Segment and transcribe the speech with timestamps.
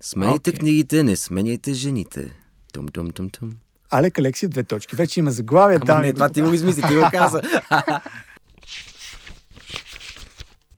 [0.00, 0.58] Сменяйте Окей.
[0.58, 2.32] книгите, не сменяйте жените.
[2.72, 3.52] Тум, тум, тум, тум.
[3.90, 4.96] Алек Алексиев, две точки.
[4.96, 5.76] Вече има заглавие.
[5.76, 7.42] Ама там не, това ти го измисли, ти го каза.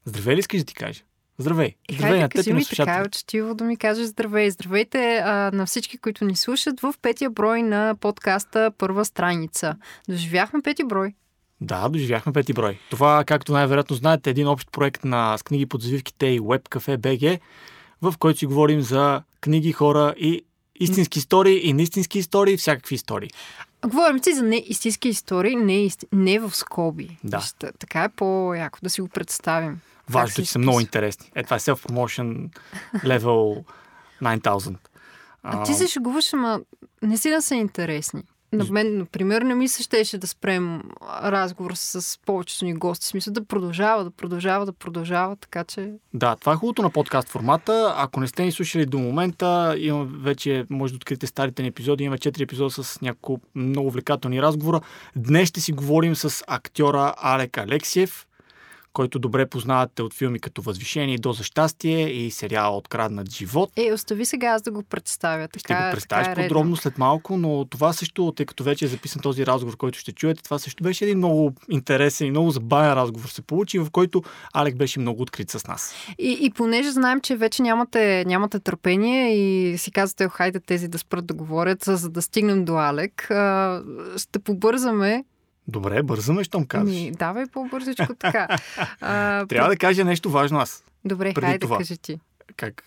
[0.04, 1.02] Здравей ли искаш да ти кажа?
[1.38, 1.74] Здравей.
[1.90, 4.50] И Здравей на хайде, теб и на ми така учтиво да ми кажеш здравей.
[4.50, 9.76] Здравейте а, на всички, които ни слушат в петия брой на подкаста Първа страница.
[10.08, 11.14] Доживяхме пети брой.
[11.60, 12.78] Да, доживяхме пети брой.
[12.90, 16.68] Това, както най-вероятно знаете, е един общ проект на с книги под завивките и Web
[16.68, 17.40] Cafe BG,
[18.02, 20.44] в който си говорим за книги, хора и
[20.80, 23.30] истински истории и неистински истории, всякакви истории.
[23.86, 26.06] Говорим си за неистински истории, не, исти...
[26.12, 27.18] не в скоби.
[27.24, 27.38] Да.
[27.38, 29.80] Вижте, така е по-яко да си го представим.
[30.08, 31.30] Важно, се че са много интересни.
[31.34, 32.48] Е, това е self-promotion
[32.94, 33.64] level
[34.22, 34.76] 9000.
[35.42, 36.60] А ти се шегуваш, ама
[37.02, 38.22] не си да са интересни.
[38.52, 40.82] На мен, например, не ми се щеше да спрем
[41.22, 43.06] разговор с повечето ни гости.
[43.06, 45.92] Смисъл да продължава, да продължава, да продължава, така че...
[46.14, 47.94] Да, това е хубавото на подкаст формата.
[47.96, 52.04] Ако не сте ни слушали до момента, има вече, може да откриете старите ни епизоди.
[52.04, 54.80] Имаме 4 епизода с няколко много увлекателни разговора.
[55.16, 58.26] Днес ще си говорим с актьора Алек Алексиев,
[58.92, 63.70] който добре познавате от филми като Възвишение до за щастие и сериала Откраднат живот.
[63.76, 65.48] Е, остави сега аз да го представя.
[65.48, 68.84] Така, Ще го представиш така е подробно след малко, но това също, тъй като вече
[68.84, 72.50] е записан този разговор, който ще чуете, това също беше един много интересен и много
[72.50, 74.22] забавен разговор се получи, в който
[74.54, 75.94] Алек беше много открит с нас.
[76.18, 80.88] И, и понеже знаем, че вече нямате, нямате търпение и си казвате, «О, хайде тези
[80.88, 83.22] да спрат да говорят, за да стигнем до Алек,
[84.16, 85.24] ще побързаме.
[85.68, 86.94] Добре, бързаме, щом казваш.
[86.94, 88.48] Ми, давай по-бързичко така.
[89.00, 90.84] А, Трябва да кажа нещо важно аз.
[91.04, 91.78] Добре, хайде, това.
[91.78, 92.20] кажи ти.
[92.56, 92.84] Как?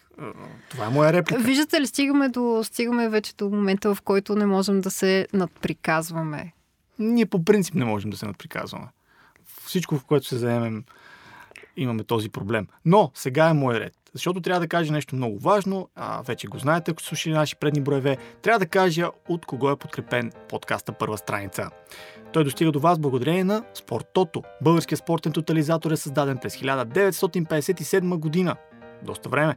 [0.70, 1.44] Това е моя реплика.
[1.44, 6.54] Виждате ли, стигаме, до, стигаме вече до момента, в който не можем да се надприказваме.
[7.00, 8.88] Ние по принцип не можем да се надприказваме.
[9.66, 10.84] Всичко, в което се заемем,
[11.78, 12.68] имаме този проблем.
[12.86, 13.94] Но сега е мой ред.
[14.14, 15.90] Защото трябва да кажа нещо много важно.
[15.96, 18.18] А, вече го знаете, ако слушали наши предни броеве.
[18.42, 21.70] Трябва да кажа от кого е подкрепен подкаста Първа страница.
[22.34, 24.44] Той достига до вас благодарение на Спортото.
[24.62, 28.56] Българският спортен тотализатор е създаден през 1957 година.
[29.04, 29.56] Доста време.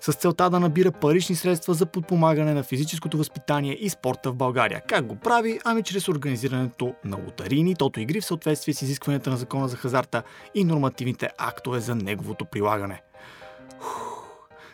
[0.00, 4.82] С целта да набира парични средства за подпомагане на физическото възпитание и спорта в България.
[4.88, 5.60] Как го прави?
[5.64, 10.22] Ами чрез организирането на лотарийни тото игри в съответствие с изискванията на закона за хазарта
[10.54, 13.02] и нормативните актове за неговото прилагане.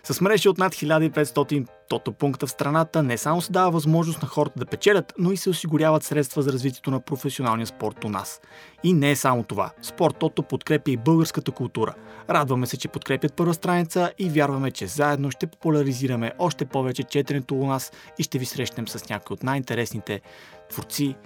[0.04, 4.28] С мрежи от над 1500 тото пункта в страната не само се дава възможност на
[4.28, 8.40] хората да печелят, но и се осигуряват средства за развитието на професионалния спорт у нас.
[8.82, 9.70] И не е само това.
[9.82, 11.94] Спорт Тото подкрепя и българската култура.
[12.30, 17.54] Радваме се, че подкрепят първа страница и вярваме, че заедно ще популяризираме още повече четенето
[17.54, 20.20] у нас и ще ви срещнем с някои от най-интересните
[20.70, 21.16] творци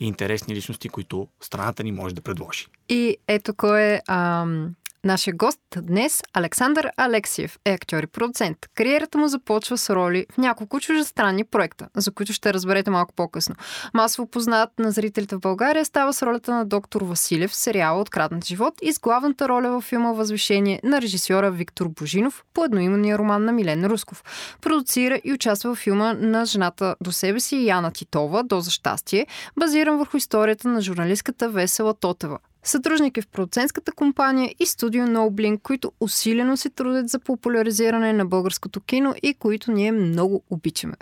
[0.00, 2.66] и интересни личности, които страната ни може да предложи.
[2.88, 6.22] И ето кой е ам, нашия гост днес.
[6.32, 8.58] Александър Алексиев е актьор и продуцент.
[8.74, 13.54] Кариерата му започва с роли в няколко чуждестранни проекта, за които ще разберете малко по-късно.
[13.94, 18.44] Масово познат на зрителите в България става с ролята на доктор Василев в сериала Откраднат
[18.44, 23.44] живот и с главната роля във филма Възвишение на режисьора Виктор Божинов по едноименния роман
[23.44, 24.24] на Милен Русков.
[24.60, 29.26] Продуцира и участва в филма на жената до себе си Яна Титова «До за щастие»,
[29.58, 32.38] базиран върху историята на журналистката Весела Тотева.
[32.66, 38.26] Съдружник е в продуцентската компания и студио Ноублин, които усилено се трудят за популяризиране на
[38.26, 40.96] българското кино и които ние много обичаме.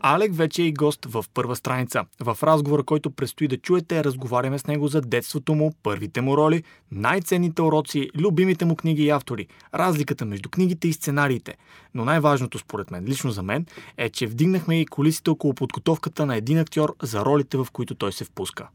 [0.00, 2.04] Алек вече е и гост в първа страница.
[2.20, 6.62] В разговора, който предстои да чуете, разговаряме с него за детството му, първите му роли,
[6.92, 11.54] най-ценните уроци, любимите му книги и автори, разликата между книгите и сценариите.
[11.94, 13.66] Но най-важното според мен, лично за мен,
[13.96, 18.12] е, че вдигнахме и колисите около подготовката на един актьор за ролите, в които той
[18.12, 18.68] се впуска.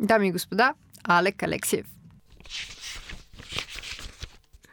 [0.00, 0.74] Дами и господа,
[1.08, 1.86] Алек Алексиев.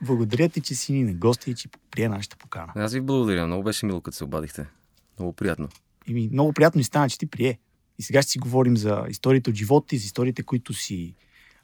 [0.01, 2.71] Благодаря ти, че си ни на гости и че прие нашата покана.
[2.75, 3.47] Аз ви благодаря.
[3.47, 4.67] Много беше мило, като се обадихте.
[5.19, 5.69] Много приятно.
[6.07, 7.59] И ми много приятно ни стана, че ти прие.
[7.99, 11.15] И сега ще си говорим за историите от живота ти, за историите, които си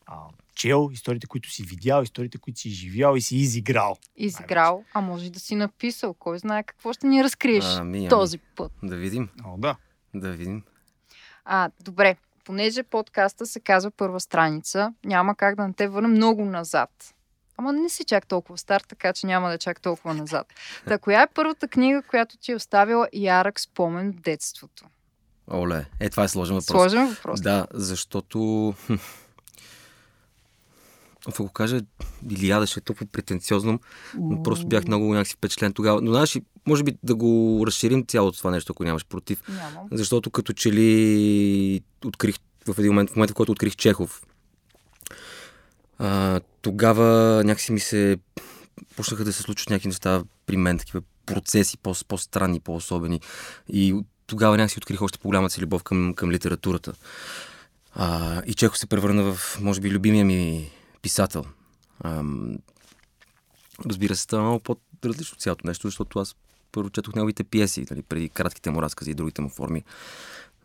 [0.05, 0.15] а,
[0.55, 3.97] чел, историите, които си видял, историите, които си живял и си изиграл.
[4.15, 6.13] Изиграл, а може и да си написал.
[6.13, 8.09] Кой знае какво ще ни разкриеш Ами, ами.
[8.09, 8.71] този път.
[8.83, 9.29] Да видим.
[9.45, 9.75] О, да.
[10.15, 10.63] Да видим.
[11.45, 12.15] А, добре.
[12.45, 16.89] Понеже подкаста се казва първа страница, няма как да не те върна много назад.
[17.57, 20.47] Ама не си чак толкова стар, така че няма да е чак толкова назад.
[20.87, 24.85] Та, коя е първата книга, която ти е оставила ярък спомен в детството?
[25.51, 26.81] Оле, е, това е сложен въпрос.
[26.81, 27.41] Сложен въпрос.
[27.41, 28.73] Да, защото...
[31.27, 31.81] Ако го кажа,
[32.29, 33.79] или ядеше толкова претенциозно,
[34.19, 36.01] но просто бях много някакси впечатлен тогава.
[36.01, 39.41] Но знаеш, може би да го разширим цялото това нещо, ако нямаш против.
[39.49, 39.87] Нямам.
[39.91, 42.35] Защото като че ли открих
[42.67, 44.23] в един момент, в момента, в който открих Чехов,
[45.99, 48.17] а, тогава някакси ми се
[48.95, 53.21] почнаха да се случват някакви неща при мен, такива процеси, по- по-странни, по-особени.
[53.67, 53.95] И
[54.27, 56.93] тогава някак си открих още по-голямата си любов към, към литературата.
[57.93, 60.71] А, и Чехов се превърна в, може би, любимия ми
[61.01, 61.45] писател.
[62.03, 62.57] Ам,
[63.85, 66.35] разбира се, става много по-различно от цялото нещо, защото аз
[66.71, 69.83] първо четох неговите пиеси, нали, преди кратките му разкази и другите му форми.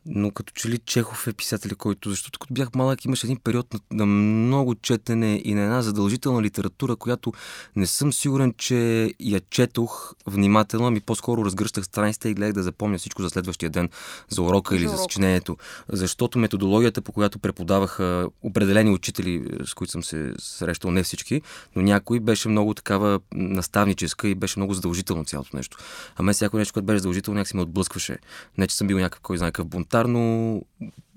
[0.08, 3.75] Но като че ли Чехов е писател, който, защото като бях малък имаше един период
[3.75, 7.32] на, на много четене и на една задължителна литература, която
[7.76, 12.99] не съм сигурен, че я четох внимателно, ами по-скоро разгръщах страниците и гледах да запомня
[12.99, 13.88] всичко за следващия ден,
[14.29, 15.56] за урока За или за съчинението.
[15.88, 21.43] Защото методологията, по която преподаваха определени учители, с които съм се срещал, не всички,
[21.76, 25.79] но някой беше много такава наставническа и беше много задължително цялото нещо.
[26.17, 28.19] А мен всяко нещо, което беше задължително, някак си ме отблъскваше.
[28.59, 30.61] Не, че съм бил някакъв, кой знае какъв бунтар, но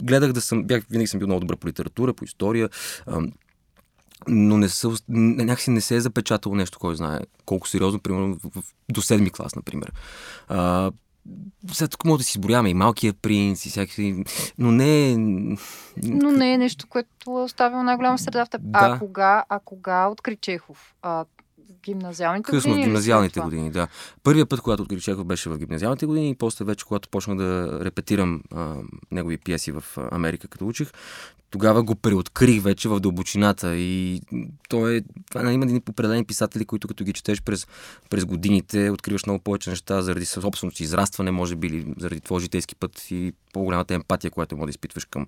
[0.04, 2.70] гледах да съм, бях, винаги съм бил много добър по литература, по история,
[4.28, 8.62] но не са, някакси не се е запечатало нещо, кой знае колко сериозно, примерно в,
[8.62, 9.94] в, до седми клас, например.
[10.48, 10.92] А,
[11.72, 14.24] сега тук мога да си изброяваме и Малкия принц и всякакви,
[14.58, 15.18] но не е...
[16.04, 18.62] Но не е нещо, което е оставило най-голяма среда в теб.
[18.64, 18.80] Да.
[18.80, 20.96] А кога, а кога откри Чехов?
[21.02, 21.26] А,
[21.84, 22.84] гимназиалните Късно, години?
[22.84, 23.88] след гимназиалните години, да.
[24.24, 27.80] Първият път, когато открих Чехов, беше в гимназиалните години и после вече, когато почнах да
[27.86, 28.76] репетирам а,
[29.12, 30.92] негови пиеси в Америка, като учих,
[31.52, 34.22] тогава го преоткрих вече в дълбочината и
[34.70, 37.68] то е, това нали, има едни определени писатели, които като ги четеш през,
[38.10, 42.42] през годините, откриваш много повече неща заради собственото си израстване, може би, или заради твой
[42.42, 45.28] житейски път и по-голямата емпатия, която може да изпитваш към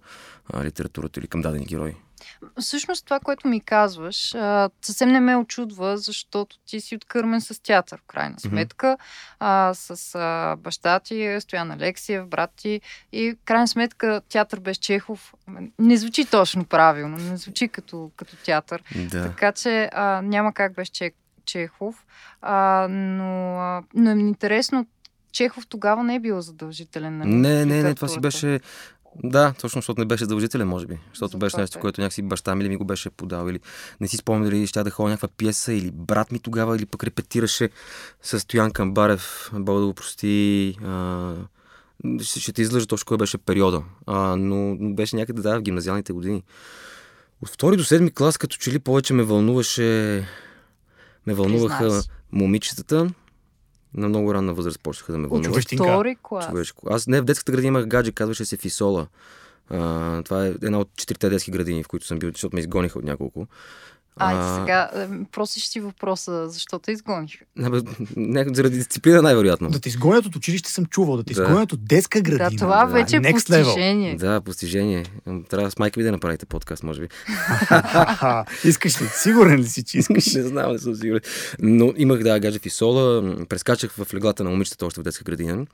[0.54, 1.96] а, литературата или към дадени герои.
[2.60, 7.64] Всъщност това, което ми казваш, а, съвсем не ме очудва, защото ти си откърмен с
[7.64, 8.98] театър, в крайна сметка.
[9.40, 12.82] А, с а, баща ти, Стоян Алексиев, брат ти.
[13.12, 15.34] И в крайна сметка театър без Чехов
[15.80, 18.84] не звучи точно правилно, не звучи като, като театър.
[18.96, 19.24] Да.
[19.24, 21.12] Така че а, няма как без Че,
[21.46, 22.06] Чехов.
[22.42, 24.86] А, но, а, но е интересно,
[25.32, 27.18] Чехов тогава не е бил задължителен.
[27.18, 28.60] Нали, Не, не, не, това си беше...
[29.16, 30.98] Да, точно защото не беше задължителен, може би.
[31.10, 33.48] Защото беше нещо, което някакси баща ми ли ми го беше подал.
[33.50, 33.60] Или
[34.02, 37.04] не си спомням дали ще да ходя някаква пиеса, или брат ми тогава, или пък
[37.04, 37.70] репетираше
[38.22, 40.78] с Стоян Камбарев, Бог да го прости.
[40.84, 41.34] А,
[42.22, 43.84] ще, ще те излъжа точно кой беше периода.
[44.08, 46.44] А, но, но беше някъде, да, в гимназиалните години.
[47.42, 50.28] От втори до седми клас, като че ли повече ме вълнуваше...
[51.28, 53.10] Ме вълнуваха момичетата.
[53.94, 55.54] На много ранна възраст почнаха да ме вълнуват.
[55.54, 55.84] Човещинка.
[55.84, 56.46] Втори клас.
[56.46, 56.88] Човешко.
[56.90, 59.08] Аз не в детската градина имах гадже, казваше се Фисола.
[59.70, 63.00] А, това е една от четирите детски градини, в които съм бил, защото ме изгониха
[63.00, 63.48] от няколко.
[64.18, 67.46] Айде сега, е, просиш си въпроса, защо те изгониха?
[68.16, 69.70] Не, заради дисциплина най-вероятно.
[69.70, 71.42] Да те изгонят от училище съм чувал, да те Да.
[71.42, 72.50] изгонят от детска градина.
[72.50, 73.64] Да, това да, вече е next level.
[73.64, 74.16] постижение.
[74.16, 75.06] Да, постижение.
[75.50, 77.08] Трябва с майка ви да направите подкаст, може би.
[78.64, 79.06] Искаш ли?
[79.08, 80.26] Сигурен ли си, че искаш?
[80.34, 81.22] не знам, не съм сигурен.
[81.60, 83.22] Но имах, да, гадже Фисола.
[83.22, 85.66] м, Прескачах в леглата на момичетата още в детска градина.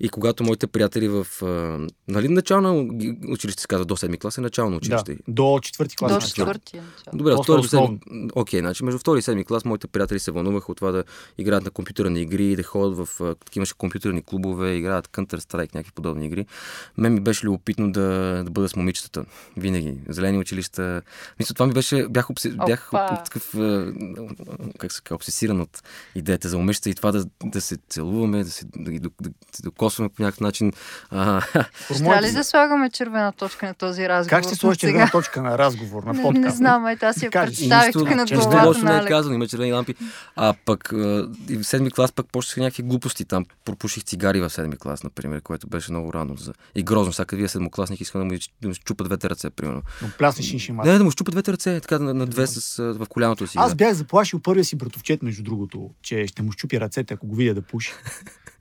[0.00, 1.26] И когато моите приятели в...
[1.42, 2.88] а, Нали, начално
[3.28, 5.16] училище се казва до 7 клас, е начално Да, училище.
[5.28, 6.12] до четвърти клас.
[6.14, 6.82] До четвъртия.
[6.82, 7.18] начало.
[7.18, 7.68] Добре, от втори до
[8.34, 11.04] Окей, значи между втори и седми клас моите приятели се вълнуваха от това да
[11.38, 13.34] играят на компютърни игри, да ходят в...
[13.56, 16.46] имаше компютърни клубове, играят Counter-Strike, някакви подобни игри.
[16.98, 19.24] Мен ми беше любопитно да, да бъда с момичетата.
[19.56, 19.94] Винаги.
[20.08, 21.02] Зелени училища.
[21.38, 22.08] Мисля, това ми беше...
[22.08, 22.50] Бях, обсе...
[22.66, 23.22] бях Опа!
[23.22, 23.54] такъв...
[24.78, 25.14] Как се казва?
[25.14, 25.82] Обсесиран от
[26.14, 29.62] идеята за момичета и това да, да се целуваме, да се, да, док- да, се
[29.62, 30.72] докосваме по някакъв начин.
[31.10, 31.40] А,
[31.98, 34.30] Трябва ли да слагаме червена точка на този разговор?
[34.30, 36.44] Как ще сложиш червена точка на разговор, на Не, подкаст?
[36.44, 37.30] не знам, ай, аз си я
[37.82, 39.94] представих нищо, тук на нищо лошо не е казано, има червени лампи.
[40.36, 40.92] А пък
[41.48, 43.44] и в седми клас пък почнаха някакви глупости там.
[43.64, 46.36] Пропуших цигари в седми клас, например, което беше много рано.
[46.36, 46.52] За...
[46.74, 47.12] И грозно.
[47.12, 49.82] Всяка вие седмокласник искам да му, из- да му щупа двете ръце, примерно.
[50.02, 50.86] Но пляснеш и шимат.
[50.86, 53.58] Не, да му щупа двете ръце, така на, на две с, в коляното си.
[53.60, 57.34] Аз бях заплашил първия си братовчет, между другото, че ще му щупи ръцете, ако го
[57.36, 57.92] видя да пуши.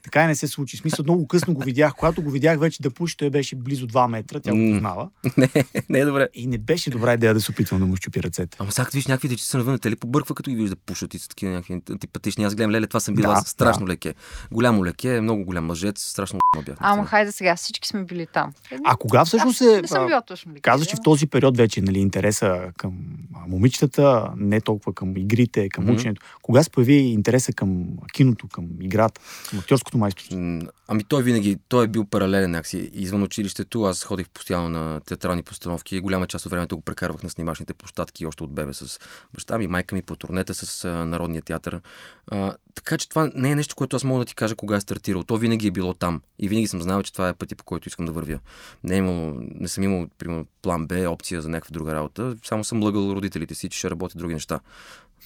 [0.03, 0.77] Така и не се случи.
[0.77, 1.93] Смисъл, много късно го видях.
[1.93, 5.09] Когато го видях вече да пуши, той беше близо 2 метра, тя го познава.
[5.37, 5.49] не,
[5.89, 6.27] не е добре.
[6.33, 8.57] И не беше добра идея да се опитвам да му щупи ръцете.
[8.59, 11.13] Ама сега като виж някакви дечица навън, те ли побърква, като ги вижда да пушат
[11.13, 12.43] и са такива някакви антипатични.
[12.43, 13.41] Аз гледам, леле, това съм бил Да.
[13.45, 14.13] Страшно леке.
[14.51, 16.75] Голямо леке, много голям мъжец, страшно бях.
[16.79, 18.53] Ама хайде сега, всички сме били там.
[18.85, 19.81] А кога всъщност Аз е...
[19.81, 20.53] Не съм била точно?
[20.61, 22.93] Каза, че в този период вече нали, интереса към
[23.47, 25.93] момичетата, не толкова към игрите, към Мгм.
[25.93, 26.21] ученето.
[26.41, 29.61] Кога се появи интереса към киното, към играта, към
[29.93, 30.73] актьорското майсторство?
[30.87, 32.89] Ами той винаги, той е бил паралелен някакси.
[32.93, 35.99] Извън училището аз ходих постоянно на театрални постановки.
[35.99, 38.99] Голяма част от времето го прекарвах на снимачните площадки, още от бебе с
[39.33, 41.81] баща ми, майка ми по турнета с а, Народния театър.
[42.31, 44.81] А, така че това не е нещо, което аз мога да ти кажа кога е
[44.81, 45.23] стартирал.
[45.23, 46.21] То винаги е било там.
[46.39, 48.39] И винаги съм знал, че това е пътя, по който искам да вървя.
[48.83, 52.35] Не, е имало, не съм имал, примерно, план Б, опция за някаква друга работа.
[52.45, 54.59] Само съм лъгал родителите си, че ще работя други неща.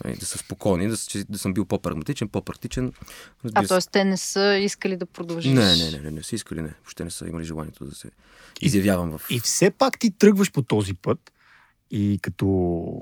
[0.06, 0.96] Нали, да са спокойни, да,
[1.30, 2.86] да съм бил по-прагматичен, по-практичен.
[2.88, 3.06] А
[3.46, 3.92] Разбира т.е.
[3.92, 5.52] те не са искали да продължиш.
[5.54, 6.74] Не, не, не, не, не са искали, не.
[6.84, 8.10] Въобще не са имали желанието да се
[8.62, 9.22] изявявам в...
[9.30, 11.32] И все пак ти тръгваш по този път
[11.92, 13.02] и като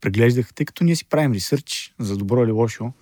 [0.00, 2.92] преглеждах, тъй като ние си правим ресърч за добро или лошо,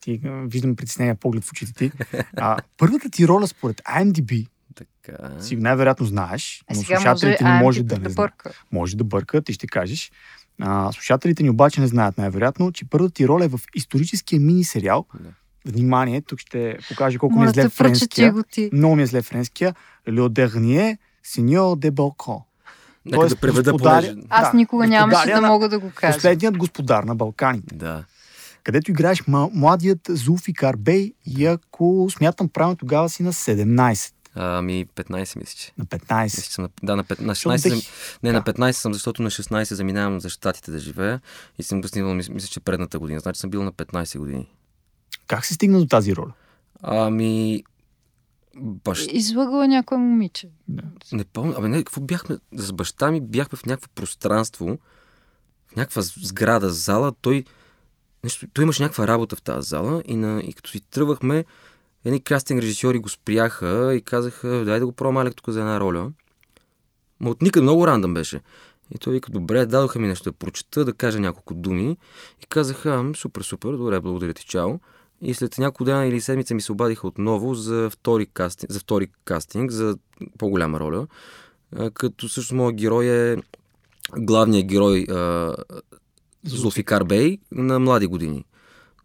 [0.00, 1.92] ти виждам притеснения поглед в очите ти.
[2.36, 5.42] А, първата ти роля според IMDb, Така...
[5.42, 8.16] си най-вероятно знаеш, Е, но сега може, слушателите ни IMDb може да не да знаят.
[8.16, 8.64] бърка.
[8.72, 10.12] Може да бъркат и ще кажеш.
[10.60, 15.04] А, слушателите ни обаче не знаят най-вероятно, че първата ти роля е в историческия мини-сериал.
[15.14, 15.28] Да.
[15.66, 18.32] Внимание, тук ще покажа колко ми е Моля зле френския.
[18.32, 18.70] го ти.
[18.72, 19.74] Много ми е зле френския.
[20.08, 22.42] Le dernier seigneur de Balcon.
[23.04, 24.26] Нека Тоест, да преведа, господаря- понеже...
[24.28, 26.14] Аз Да, никога нямаше господаря да на- мога да го кажа.
[26.14, 28.04] Последният господар на Балканите, Да.
[28.64, 35.36] където играеш младият Зулфикар Бей и ако смятам правилно, тогава си на 17, Ами 15
[35.36, 35.72] мисля, че.
[35.78, 36.44] на Мисля, 15.
[36.44, 37.80] че съм на, да, на, 15, на Защото 16 зам...
[38.22, 38.52] Не, на да.
[38.52, 41.20] 15 съм, защото на 16 заминавам за щатите да живея
[41.58, 43.20] и съм го снимал, мис- мисля, че предната година.
[43.20, 44.48] Значи съм бил на 15 години.
[45.26, 46.32] Как се стигна до тази роля?
[46.82, 47.62] Ами...
[48.56, 49.12] Бащ...
[49.12, 50.48] Излъгала някое момиче.
[51.12, 51.54] Не помня.
[51.58, 52.38] Абе, не, какво бяхме?
[52.52, 54.78] С баща ми бяхме в някакво пространство,
[55.72, 57.12] в някаква сграда, зала.
[57.20, 57.44] Той,
[58.24, 61.44] нещо, той имаше някаква работа в тази зала и, на, и като си тръгвахме,
[62.04, 65.80] едни кастинг режисьори го спряха и казаха, дай да го пробвам Алек тук за една
[65.80, 66.12] роля.
[67.20, 68.40] Ма от никъде много рандъм беше.
[68.94, 71.96] И той вика, добре, дадоха ми нещо да прочета, да кажа няколко думи.
[72.42, 74.80] И казаха, «Ам, супер, супер, добре, благодаря ти, чао.
[75.22, 79.08] И след няколко дена или седмица ми се обадиха отново за втори кастинг, за, втори
[79.24, 79.96] кастинг, за
[80.38, 81.06] по-голяма роля.
[81.94, 83.36] Като също моят герой е
[84.16, 85.54] главният герой а,
[86.44, 88.44] Зулфикар Бей на млади години.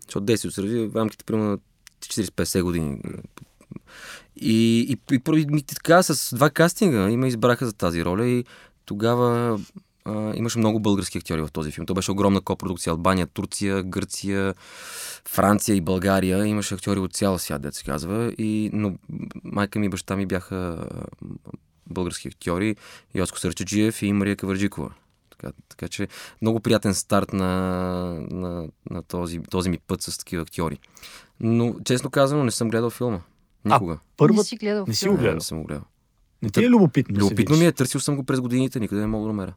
[0.07, 1.57] Защото действието се развива в рамките примерно на
[1.99, 3.01] 40-50 години.
[4.35, 8.27] И, и, и поради ми така с два кастинга и ме избраха за тази роля
[8.27, 8.45] и
[8.85, 9.59] тогава
[10.05, 11.85] а, имаше много български актьори в този филм.
[11.85, 12.91] То беше огромна копродукция.
[12.91, 14.53] Албания, Турция, Гърция,
[15.29, 16.45] Франция и България.
[16.45, 18.33] Имаше актьори от цяла свят, дет се казва.
[18.37, 18.95] И, но
[19.43, 20.87] майка ми и баща ми бяха
[21.89, 22.75] български актьори.
[23.15, 24.91] Йоско Сърчаджиев и Мария Каварджикова.
[25.37, 26.07] Така, така че
[26.41, 27.47] много приятен старт на,
[28.31, 30.79] на, на този, този ми път с такива актьори.
[31.39, 33.19] Но, честно казано, не съм гледал филма.
[33.65, 33.93] Никога.
[33.93, 34.43] Не Първа...
[34.43, 35.15] си гледал не си филма.
[35.17, 35.35] го гледал.
[35.35, 35.83] Не съм го гледал.
[36.41, 37.19] Не ти е любопитно?
[37.19, 39.53] Любопитно ми е, търсил съм го през годините, никъде не мога да намеря.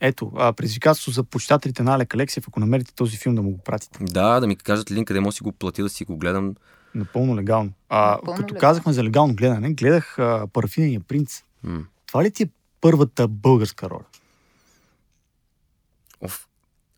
[0.00, 3.58] Ето, а, предизвикателство за почитателите на Алек Алексиев, ако намерите този филм да му го
[3.58, 3.98] пратите.
[4.04, 6.54] Да, да ми кажат линк, къде мога да си го платя, да си го гледам.
[6.94, 7.72] Напълно легално.
[7.88, 8.60] А, Напълно като легално.
[8.60, 11.42] казахме за легално гледане, гледах а, Парафинения принц.
[11.62, 11.84] М.
[12.06, 12.48] Това ли ти е
[12.80, 14.04] първата българска роля?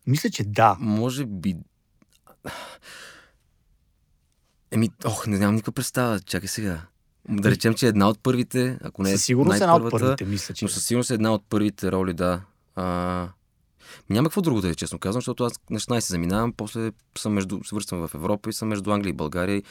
[0.07, 0.77] Мисля, че да.
[0.81, 1.57] може би...
[4.71, 6.21] Еми, ох, не нямам никаква представа.
[6.21, 6.81] Чакай сега.
[7.29, 10.25] Да речем, че е една от първите, ако не е Със сигурност една от първите,
[10.25, 10.65] мисля, че.
[10.65, 12.41] Но със сигурност е една от първите роли, да.
[12.75, 13.29] А,
[14.11, 17.61] няма какво друго да е, честно казвам, защото аз на 16 заминавам, после съм между,
[17.65, 19.63] свързвам в Европа и съм между Англия и България.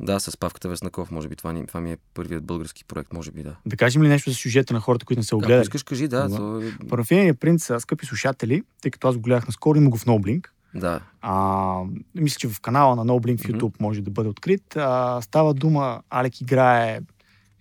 [0.00, 3.30] Да, с Павката Веснаков, може би това, ни, това ми е първият български проект, може
[3.30, 3.56] би, да.
[3.66, 5.62] Да кажем ли нещо за сюжета на хората, които не са го Ако гледали?
[5.62, 6.36] искаш, кажи, да.
[6.36, 10.04] То, е- Парафинения принц, скъпи слушатели, тъй като аз го гледах наскоро, има го в
[10.04, 10.46] NoBlink.
[10.74, 11.00] да.
[11.20, 11.82] А,
[12.14, 13.42] мисля, че в канала на NoBlink в.
[13.44, 14.76] YouTube може да бъде открит.
[14.76, 17.00] А, става дума, Алек играе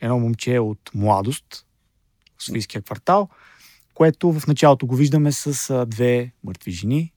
[0.01, 1.65] едно момче от младост,
[2.39, 2.43] в
[2.81, 3.29] квартал,
[3.97, 7.13] което в началото го виждаме с две мъртви жени.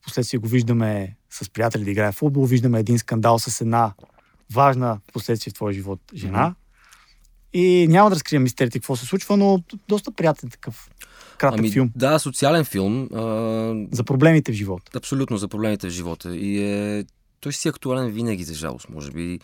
[0.00, 3.94] Впоследствие го виждаме с приятели да играе в футбол, виждаме един скандал с една
[4.52, 6.54] важна последствие в твоя живот жена.
[7.52, 10.90] И няма да разкрием мистерите какво се случва, но доста приятен такъв
[11.38, 13.08] кратък Ами, филм да, социален филм.
[13.14, 13.18] А,
[13.92, 14.98] за проблемите в живота.
[14.98, 16.36] абсолютно за проблемите в живота.
[16.36, 17.04] И е,
[17.40, 19.40] той си е актуален винаги, за жалост, може би.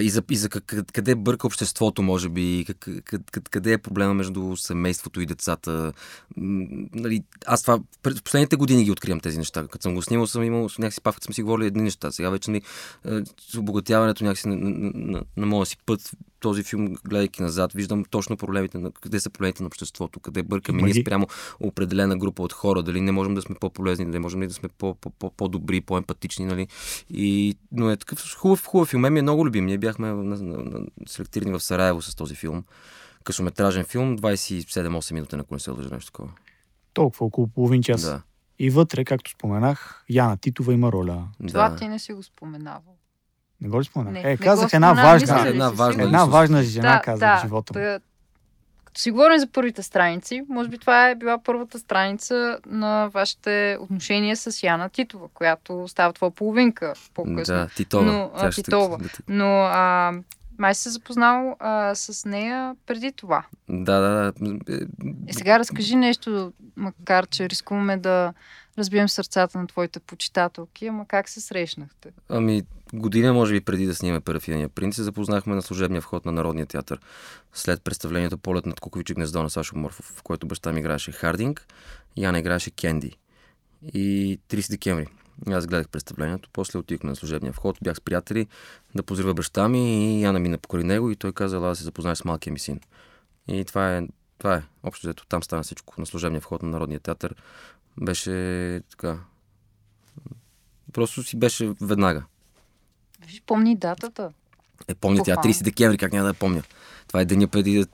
[0.00, 3.78] И за, и за къ- къде бърка обществото, може би, къ- къ- къ- къде е
[3.78, 5.92] проблема между семейството и децата.
[6.36, 9.66] Нали, аз това през последните години ги откривам тези неща.
[9.66, 12.12] Като съм го снимал, съм имал някакси павката, съм си говорил едни неща.
[12.12, 12.62] Сега вече нали,
[13.06, 13.20] е,
[13.50, 18.04] с обогатяването някакси на, на, на, на моя си път, този филм, гледайки назад, виждам
[18.04, 21.26] точно проблемите, на, къде са проблемите на обществото, къде бъркаме ние спрямо
[21.60, 24.68] определена група от хора, дали не можем да сме по-полезни, дали можем ли да сме
[24.68, 26.66] по- по- по- по-добри, по-емпатични, нали?
[27.10, 29.12] И, но е такъв хубав, хубав филм.
[29.12, 29.66] Ми е много любим.
[29.66, 32.64] Ние бяхме на, на, на, селектирани в Сараево с този филм.
[33.24, 36.32] Късометражен филм, 27-8 минути, ако не се лъжа нещо такова.
[36.94, 38.02] Толкова, около половин час.
[38.02, 38.22] Да,
[38.58, 41.28] И вътре, както споменах, Яна Титова има роля.
[41.48, 41.76] Това да.
[41.76, 42.96] ти не си го споменавал.
[43.60, 44.12] Не го ли споменах?
[44.12, 47.18] Не, е, не казах една спомена, важна, мисля, една важна една важна жена, Да, каза
[47.18, 47.98] да, в живота му.
[48.84, 53.78] Като си говорим за първите страници, може би това е била първата страница на вашите
[53.80, 57.54] отношения с Яна Титова, която става твоя половинка по-късно.
[57.54, 58.04] Да, Титова.
[58.04, 58.98] Но, а, Тя ще- Титова.
[58.98, 60.12] да, Но а,
[60.58, 63.44] май се запознал а, с нея преди това.
[63.68, 64.32] Да, да, да.
[64.74, 64.78] Е,
[65.28, 68.32] И сега разкажи нещо, макар че рискуваме да
[68.78, 72.12] разбием сърцата на твоите почитателки, ама как се срещнахте?
[72.28, 72.62] Ами,
[72.94, 76.66] година, може би, преди да снимаме Парафияния принц, се запознахме на служебния вход на Народния
[76.66, 77.00] театър.
[77.52, 81.66] След представлението Полет над Куковичи гнездо на Сашо Морфов, в което баща ми играеше Хардинг,
[82.16, 83.16] Яна играеше Кенди.
[83.94, 85.06] И 30 декември.
[85.46, 88.46] Аз гледах представлението, после отихме на служебния вход, бях с приятели
[88.94, 92.16] да поздравя баща ми и Яна мина покрай него и той каза, да се запознай
[92.16, 92.80] с малкия ми син.
[93.48, 94.02] И това е,
[94.38, 94.62] това е.
[94.82, 97.34] Общо взето, там стана всичко на служебния вход на Народния театър.
[98.00, 99.18] Беше така.
[100.92, 102.24] Просто си беше веднага.
[103.26, 104.30] Виж, помни датата.
[104.88, 106.62] Е, помня тя, 30 декември, как няма да я помня.
[107.08, 107.86] Това е деня преди да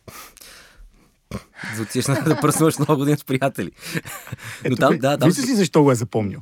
[1.76, 3.70] да отидеш да пръснуваш много години с приятели.
[4.64, 5.32] Ето, Но там, да, там...
[5.32, 6.40] си защо го е запомнил.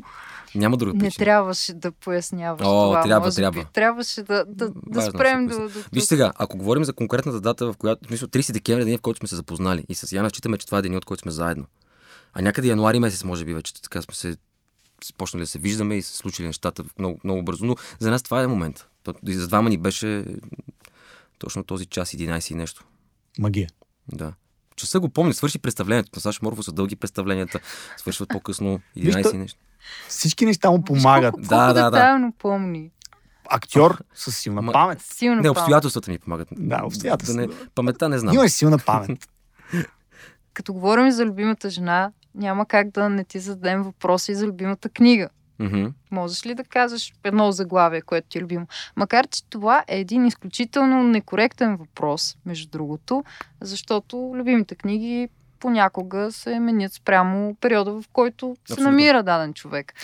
[0.55, 1.07] Няма друга причина.
[1.07, 3.03] Не трябваше да поясняваш О, това.
[3.03, 3.61] трябва, Може трябва.
[3.61, 5.69] Би, трябваше да, да, да спрем до, до.
[5.93, 9.01] Виж сега, ако говорим за конкретната дата, в която, мисля, 30 декември е деня, в
[9.01, 11.31] който сме се запознали и с Яна считаме, че това е деня, от който сме
[11.31, 11.65] заедно.
[12.33, 14.37] А някъде януари месец, може би, вече така сме се
[15.19, 17.65] почнали да се виждаме и се случили нещата много, много бързо.
[17.65, 18.87] Но за нас това е момент.
[19.27, 20.25] И за двама ни беше
[21.39, 22.85] точно този час 11 и нещо.
[23.39, 23.69] Магия.
[24.13, 24.33] Да.
[24.77, 26.11] Часа го помня, свърши представлението.
[26.17, 27.61] На Саш Морфо са дълги представленията,
[27.97, 29.61] свършват по-късно 11 и нещо.
[30.09, 31.35] Всички неща му помагат.
[31.39, 32.33] Да, да, да.
[32.39, 32.91] помни.
[33.51, 34.73] Актьор с силна Ма...
[34.73, 35.01] памет.
[35.01, 36.49] Силна не, обстоятелствата ми помагат.
[36.53, 37.47] Да, обстоятелствата.
[37.47, 38.35] Да не, паметта не знам.
[38.35, 39.29] Имаш силна памет.
[40.55, 45.29] Като говорим за любимата жена, няма как да не ти зададем въпроси за любимата книга.
[45.61, 45.93] Mm-hmm.
[46.11, 48.67] Можеш ли да кажеш едно заглавие, което ти е любимо?
[48.97, 53.25] Макар, че това е един изключително некоректен въпрос, между другото,
[53.61, 55.29] защото любимите книги
[55.61, 58.85] понякога се менят спрямо периода, в който Абсолютно.
[58.85, 59.95] се намира даден човек.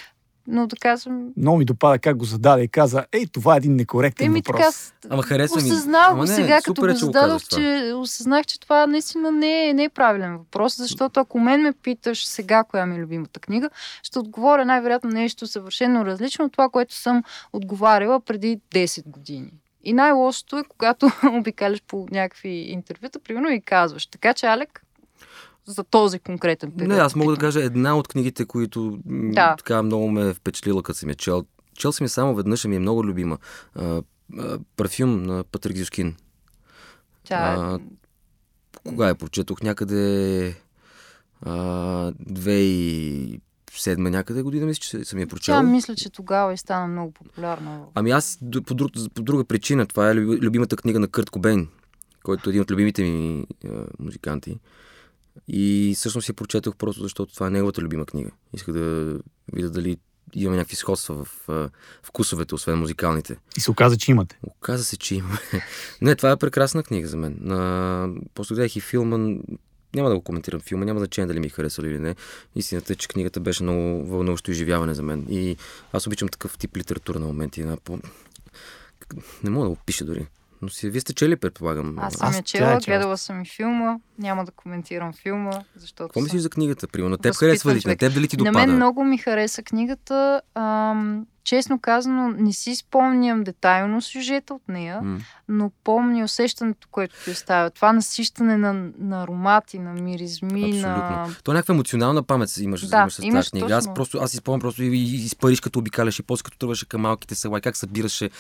[0.51, 1.29] Но да кажем...
[1.37, 4.93] Много ми допада как го зададе и каза, ей, това е един некоректен Еми, въпрос.
[5.01, 5.73] Така, Ама харесва ми.
[5.73, 9.89] Осъзнах го сега, като го зададох, че осъзнах, че това наистина не е, не е
[9.89, 13.71] правилен въпрос, защото ако мен ме питаш сега коя ми е любимата книга,
[14.03, 19.53] ще отговоря най-вероятно нещо съвършено различно от това, което съм отговаряла преди 10 години.
[19.85, 24.07] И най-лошото е, когато обикаляш по някакви интервюта, примерно и казваш.
[24.07, 24.83] Така че, Алек,
[25.69, 26.89] за този конкретен период.
[26.89, 29.57] Не, аз мога да кажа една от книгите, които да.
[29.57, 31.45] така много ме е впечатлила, като съм я чел.
[31.75, 33.39] Чел съм я само веднъж, ми е много любима.
[33.75, 34.03] А,
[34.39, 36.17] а, парфюм на Патрик Зюскин.
[37.25, 37.37] Тя...
[37.37, 37.79] А,
[38.85, 39.63] кога я прочетох?
[39.63, 40.55] Някъде
[41.43, 42.13] а,
[42.47, 43.41] и
[43.73, 45.55] седма някъде година, мисля, че съм я прочел.
[45.55, 47.81] Тя мисля, че тогава и стана много популярна.
[47.95, 49.87] Ами аз по, друг, по друга причина.
[49.87, 51.69] Това е любимата книга на Кърт Кобейн,
[52.23, 54.59] който е един от любимите ми а, музиканти.
[55.49, 58.31] И всъщност я прочетох просто защото това е неговата любима книга.
[58.53, 59.19] Исках да
[59.53, 59.97] видя дали
[60.35, 61.71] имаме някакви сходства в
[62.03, 63.37] вкусовете, освен музикалните.
[63.57, 64.39] И се оказа, че имате.
[64.43, 65.39] Оказа се, че имаме.
[66.03, 67.51] Не, това е прекрасна книга за мен.
[67.53, 69.19] А, после гледах и филма.
[69.95, 72.15] Няма да го коментирам филма, няма значение дали ми е харесал или не.
[72.55, 75.27] Истината е, че книгата беше много вълнуващо изживяване за мен.
[75.31, 75.57] И
[75.93, 77.65] аз обичам такъв тип литература на моменти.
[77.65, 77.99] На по...
[79.45, 80.27] Не мога да го пиша дори.
[80.63, 81.99] Но си, вие сте чели, предполагам.
[81.99, 83.99] Аз съм я чела, е гледала съм и филма.
[84.19, 86.09] Няма да коментирам филма, защото.
[86.09, 86.89] Какво мислиш за книгата?
[86.89, 87.83] Примерно, теб харесва ли?
[87.87, 88.59] На теб дали ти допада?
[88.59, 90.41] На мен много ми хареса книгата.
[90.55, 95.19] Ам, честно казано, не си спомням детайлно сюжета от нея, mm.
[95.49, 97.71] но помня усещането, което ти оставя.
[97.71, 100.89] Това насищане на, на аромати, на миризми, Абсолютно.
[100.89, 101.29] на...
[101.45, 103.75] То е някаква емоционална памет имаш, да, имаш с тази книга.
[103.75, 106.89] Аз просто, аз си спомням просто и, и, и Париж, като обикаляше, после като тръгваше
[106.89, 108.31] към малките села, как събираше,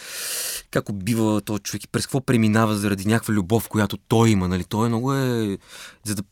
[0.70, 4.64] как убива този човек и през какво преминава заради някаква любов, която той има, нали?
[4.64, 5.58] Той е много е...
[6.04, 6.22] За да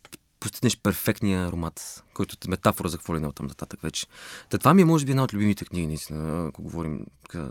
[0.41, 4.07] постигнеш перфектния аромат, който е метафора за какво ли не оттам нататък вече.
[4.51, 7.51] Та това ми е, може би, една от любимите книги, наистина, ако говорим така.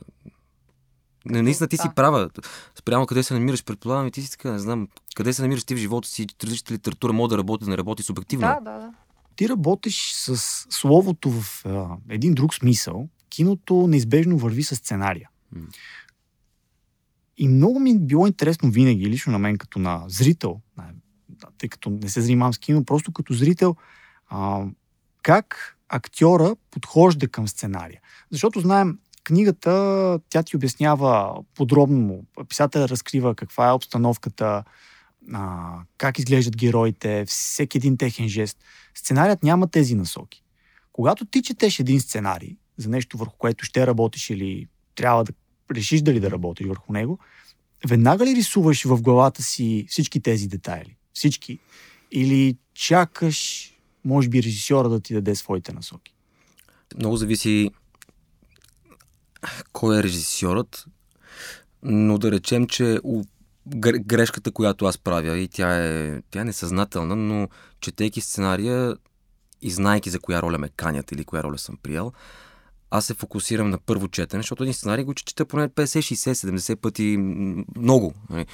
[1.25, 2.29] Не, наистина ти си права.
[2.79, 5.75] Спрямо къде се намираш, предполагам и ти си така, не знам, къде се намираш ти
[5.75, 8.47] в живота си, различната литература може да работи, да не работи субективно.
[8.47, 8.93] Да, да, да.
[9.35, 10.37] Ти работиш с
[10.69, 13.09] словото в а, един друг смисъл.
[13.29, 15.29] Киното неизбежно върви с сценария.
[15.51, 15.67] М.
[17.37, 20.61] И много ми е било интересно винаги, лично на мен като на зрител,
[21.57, 23.75] тъй като не се занимавам с кино, просто като зрител,
[24.29, 24.65] а,
[25.23, 28.01] как актьора подхожда към сценария.
[28.31, 34.63] Защото знаем, книгата, тя ти обяснява подробно, писателя разкрива каква е обстановката,
[35.33, 38.57] а, как изглеждат героите, всеки един техен жест.
[38.95, 40.43] Сценарият няма тези насоки.
[40.91, 45.33] Когато ти четеш един сценарий за нещо, върху което ще работиш или трябва да
[45.71, 47.19] решиш дали да работиш върху него,
[47.87, 50.94] веднага ли рисуваш в главата си всички тези детайли?
[51.15, 51.59] Всички?
[52.11, 53.71] Или чакаш,
[54.05, 56.13] може би, режисьора да ти даде своите насоки?
[56.97, 57.71] Много зависи
[59.71, 60.85] кой е режисьорът,
[61.83, 62.99] но да речем, че
[63.97, 67.49] грешката, която аз правя, и тя е, тя е несъзнателна, но
[67.79, 68.95] четейки сценария,
[69.61, 72.11] и знайки за коя роля ме канят или коя роля съм приел,
[72.91, 76.75] аз се фокусирам на първо четене, защото един сценарий го чета поне 50, 60, 70
[76.75, 77.17] пъти
[77.77, 78.13] много.
[78.29, 78.45] Нали?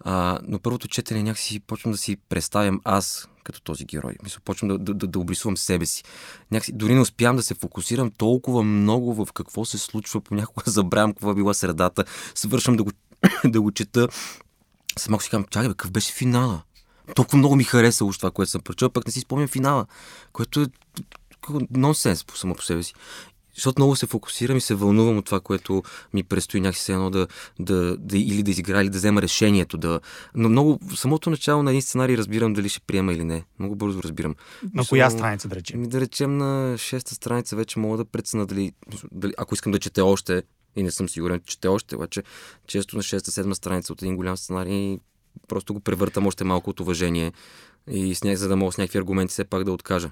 [0.00, 4.16] А, но първото четене някакси почвам да си представям аз като този герой.
[4.22, 6.04] Мисля, почвам да, да, да, да обрисувам себе си.
[6.50, 10.20] Някакси, дори не успявам да се фокусирам толкова много в какво се случва.
[10.20, 12.04] Понякога забравям каква е била средата.
[12.34, 12.90] Свършвам да го,
[13.44, 14.08] да го чета.
[14.98, 16.62] Само си казвам, чакай, какъв беше финала?
[17.14, 19.86] Толкова много ми хареса уж това, което съм прочел, пък не си спомням финала,
[20.32, 20.66] което е
[21.70, 22.94] нонсенс по само по себе си.
[23.54, 25.82] Защото много се фокусирам и се вълнувам от това, което
[26.14, 27.26] ми предстои някакси едно да,
[27.60, 29.76] да, да, или да изигра, или да взема решението.
[29.76, 30.00] Да...
[30.34, 33.44] Но много в самото начало на един сценарий разбирам дали ще приема или не.
[33.58, 34.34] Много бързо разбирам.
[34.62, 35.82] На Мисля, коя страница да речем?
[35.82, 38.72] Да речем на шеста страница вече мога да прецена дали,
[39.12, 40.42] дали ако искам да чете още,
[40.76, 42.22] и не съм сигурен, че чете още, обаче
[42.66, 44.98] често на шеста, седма страница от един голям сценарий
[45.48, 47.32] просто го превъртам още малко от уважение
[47.90, 48.36] и с ня...
[48.36, 50.10] за да мога с някакви аргументи все пак да откажа.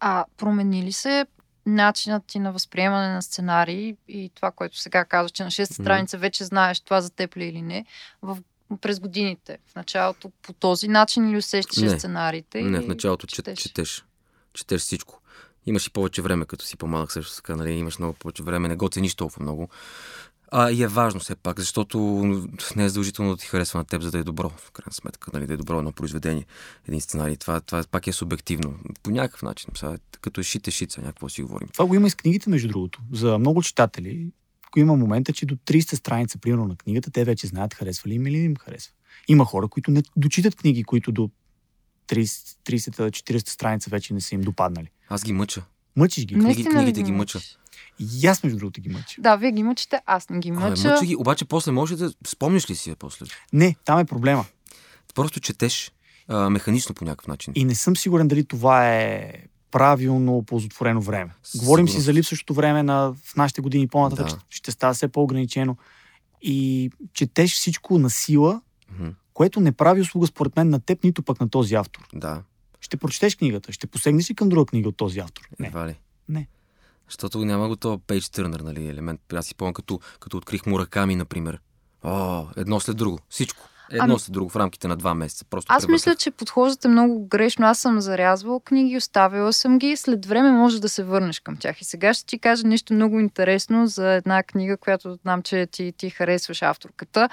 [0.00, 1.26] А промени ли се
[1.66, 6.18] начинът ти на възприемане на сценарии и това, което сега казваш, че на 6 страница
[6.18, 7.84] вече знаеш това за теб ли или не,
[8.22, 8.38] в,
[8.80, 9.58] през годините.
[9.66, 12.62] В началото по този начин ли усещаш не, сценариите?
[12.62, 13.58] Не, в началото четеш.
[13.58, 14.04] четеш.
[14.54, 15.20] Четеш всичко.
[15.66, 17.72] Имаш и повече време, като си по-малък също така, нали?
[17.72, 19.68] Имаш много повече време, не го цениш толкова много.
[20.50, 21.98] А, и е важно все пак, защото
[22.76, 25.30] не е задължително да ти харесва на теб, за да е добро, в крайна сметка,
[25.34, 26.46] нали, да е добро едно произведение,
[26.88, 27.36] един сценарий.
[27.36, 28.74] Това, това пак е субективно.
[29.02, 29.70] По някакъв начин.
[29.76, 31.68] Сега, като е шите шица, някакво си говорим.
[31.68, 33.00] Това го има и с книгите, между другото.
[33.12, 34.32] За много читатели,
[34.66, 38.14] ако има момента, че до 300 страница, примерно, на книгата, те вече знаят харесва ли
[38.14, 38.92] им или не им харесва.
[39.28, 41.30] Има хора, които не дочитат книги, които до
[42.08, 44.90] 30-40 страница вече не са им допаднали.
[45.08, 45.62] Аз ги мъча.
[46.00, 46.34] Мъчиш ги.
[46.34, 47.40] Книги, книгите ги мъча.
[47.98, 49.20] И аз, между другото, ги мъча.
[49.20, 50.88] Да, вие ги мъчите, аз не ги мъча.
[50.88, 53.26] А, мъча ги, обаче после може да спомниш ли си я после?
[53.52, 54.44] Не, там е проблема.
[55.14, 55.92] Просто четеш
[56.28, 57.52] а, механично по някакъв начин.
[57.56, 59.32] И не съм сигурен дали това е
[59.70, 61.30] правилно ползотворено време.
[61.56, 64.44] Говорим си за липсващото време на, в нашите години по-нататък, да.
[64.50, 65.76] ще става все по-ограничено.
[66.42, 68.60] И четеш всичко на сила,
[68.92, 69.14] mm-hmm.
[69.34, 72.08] което не прави услуга според мен на теб, нито пък на този автор.
[72.14, 72.42] Да.
[72.80, 75.48] Ще прочетеш книгата, ще посегнеш ли към друга книга от този автор?
[75.58, 75.66] Не.
[75.66, 75.98] Едва ли?
[76.28, 76.48] Не.
[77.08, 79.32] Защото няма го това пейдж търнър, нали, елемент.
[79.32, 81.60] Аз си помня, като, като открих Мураками, например.
[82.02, 83.18] О, едно след друго.
[83.28, 83.69] Всичко.
[83.90, 84.18] Едно ами...
[84.18, 85.44] след друго в рамките на два месеца.
[85.44, 87.66] Просто Аз мисля, че подхождате много грешно.
[87.66, 89.96] Аз съм зарязвала книги, оставила съм ги.
[89.96, 91.80] След време може да се върнеш към тях.
[91.80, 95.92] И сега ще ти кажа нещо много интересно за една книга, която знам, че ти,
[95.96, 97.28] ти харесваш авторката.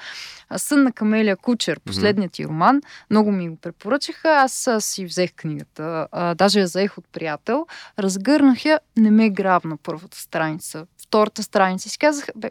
[0.56, 2.80] Сън на Камелия Кучер, последният ти роман.
[3.10, 4.28] Много ми го препоръчаха.
[4.28, 6.08] Аз си взех книгата.
[6.12, 7.66] А, даже я заех от приятел.
[7.98, 10.86] Разгърнах я, не ме грабна първата страница.
[11.02, 11.86] Втората страница.
[11.86, 12.50] И си казах, бе,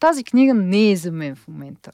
[0.00, 1.90] тази книга не е за мен в момента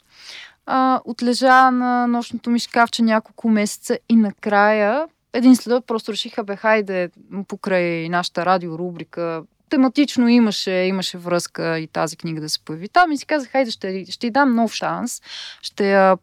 [0.70, 6.56] а, отлежа на нощното ми шкафче няколко месеца и накрая един следът просто решиха, бе,
[6.56, 7.10] хайде,
[7.48, 13.16] покрай нашата радиорубрика, тематично имаше, имаше връзка и тази книга да се появи там и
[13.16, 15.22] си казах, хайде, ще, ще й дам нов шанс,
[15.62, 16.16] ще я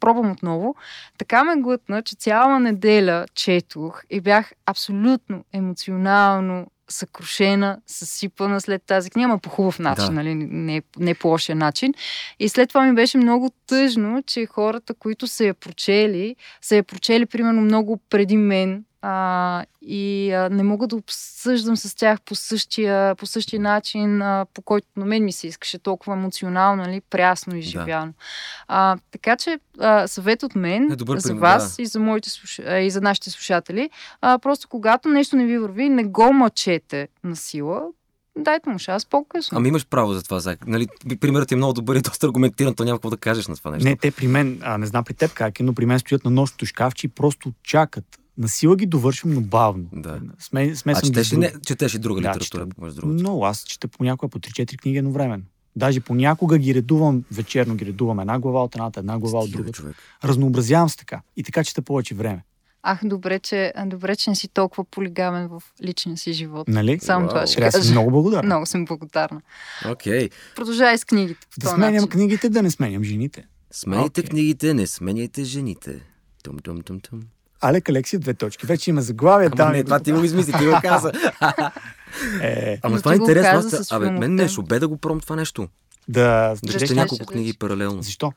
[0.00, 0.74] пробвам отново.
[1.18, 9.10] Така ме глътна, че цяла неделя четох и бях абсолютно емоционално съкрушена, съсипана след тази
[9.10, 10.12] книга, ама по хубав начин, да.
[10.12, 10.34] нали?
[10.34, 11.94] не, не по лошия начин.
[12.38, 16.82] И след това ми беше много тъжно, че хората, които са я прочели, са я
[16.82, 22.34] прочели примерно много преди мен, а, и а, не мога да обсъждам с тях по
[22.34, 27.00] същия, по същия начин, а, по който на мен ми се искаше толкова емоционално, нали,
[27.10, 28.12] прясно и живяно.
[28.12, 28.24] Да.
[28.68, 31.82] А, така че а, съвет от мен, е, добър за пример, вас да.
[31.82, 32.58] и за, моите слуш...
[32.58, 37.36] и за нашите слушатели, а, просто когато нещо не ви върви, не го мъчете на
[37.36, 37.82] сила,
[38.38, 39.58] дайте му шанс по-късно.
[39.58, 40.66] Ами имаш право за това, Зак.
[40.66, 40.86] Нали,
[41.20, 43.70] примерът ти е много добър и доста аргументиран, то няма какво да кажеш на това
[43.70, 43.88] нещо.
[43.88, 46.24] Не, те при мен, а, не знам при теб как е, но при мен стоят
[46.24, 49.84] на нощното шкафче и просто чакат на сила ги довършвам, но бавно.
[49.92, 50.20] Да.
[50.38, 52.66] Сме, сме а четеш не, четеш ли друга да, литература?
[52.94, 55.44] Чета, много, аз чета понякога по 3-4 книги едновременно.
[55.76, 59.72] Даже понякога ги редувам, вечерно ги редувам една глава от едната, една глава от другата.
[59.72, 59.96] Човек.
[60.24, 61.22] Разнообразявам се така.
[61.36, 62.44] И така чета повече време.
[62.82, 66.68] Ах, добре че, добре, че не си толкова полигамен в личния си живот.
[66.68, 66.98] Нали?
[67.00, 67.90] Само това ще кажа.
[67.90, 68.46] много благодарна.
[68.46, 69.40] Много съм благодарна.
[69.90, 70.28] Окей.
[70.28, 70.32] Okay.
[70.56, 71.46] Продължай с книгите.
[71.58, 72.08] Да сменям начин.
[72.08, 73.46] книгите, да не сменям жените.
[73.70, 74.30] Сменяйте okay.
[74.30, 76.00] книгите, не сменяйте жените.
[76.42, 77.20] Тум, тум, тум, тум.
[77.60, 78.66] Алек Алексиев, две точки.
[78.66, 79.46] Вече има заглавие.
[79.46, 81.12] Ама там, не, това ти го измисли, ти го каза.
[82.42, 83.78] е, Ама това е интересно.
[83.80, 85.68] Аз, абе, мен не е да го пром това нещо.
[86.08, 88.02] Да, да ще няколко книги паралелно.
[88.02, 88.32] Защо?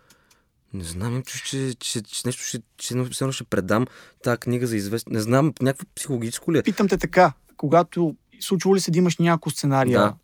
[0.73, 3.87] Не знам, че, че, че, че нещо ще, че, ще, ще предам
[4.23, 5.13] тази книга за известно.
[5.13, 6.63] Не знам, някакво психологическо ли е?
[6.63, 10.15] Питам те така, когато случва ли се да имаш няколко сценария,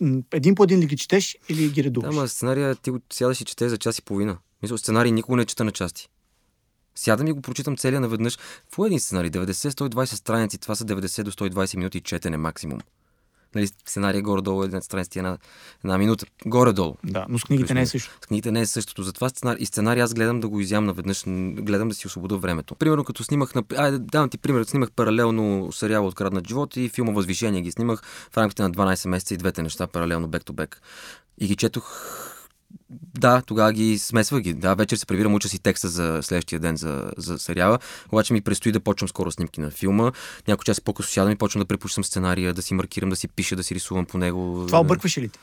[0.00, 0.22] да.
[0.32, 2.14] един по един ли ги четеш или ги редуваш?
[2.14, 4.38] Да, ама сценария ти го сядаш и четеш за час и половина.
[4.62, 6.08] Мисля, сценарий никога не чета на части.
[6.96, 8.38] Сядам и го прочитам целия наведнъж.
[8.76, 12.78] В един сценарий, 90-120 страници, това са 90 до 120 минути четене максимум.
[13.56, 15.38] Нали, сценария горе-долу е една страница една,
[15.84, 16.26] една минута.
[16.46, 16.94] Горе-долу.
[17.04, 18.18] Да, но с книгите не е също.
[18.24, 19.02] С книгите не е същото.
[19.02, 21.24] Затова сценарий, и сценарий аз гледам да го изям наведнъж,
[21.62, 22.74] гледам да си освобода времето.
[22.74, 23.62] Примерно като снимах, на...
[23.76, 28.36] айде, давам ти пример, снимах паралелно сериал Откраднат живот и филма Възвишение ги снимах в
[28.36, 30.80] рамките на 12 месеца и двете неща паралелно бек-то-бек.
[31.38, 32.35] И ги четох
[32.90, 34.54] да, тогава ги смесвах ги.
[34.54, 37.78] Да, вечер се прибирам, уча си текста за следващия ден за, за сериала.
[38.12, 40.12] Обаче ми предстои да почвам скоро снимки на филма.
[40.48, 43.56] Някой час по-късно сядам и почвам да препущам сценария, да си маркирам, да си пиша,
[43.56, 44.64] да си рисувам по него.
[44.66, 45.38] Това объркваше ли те?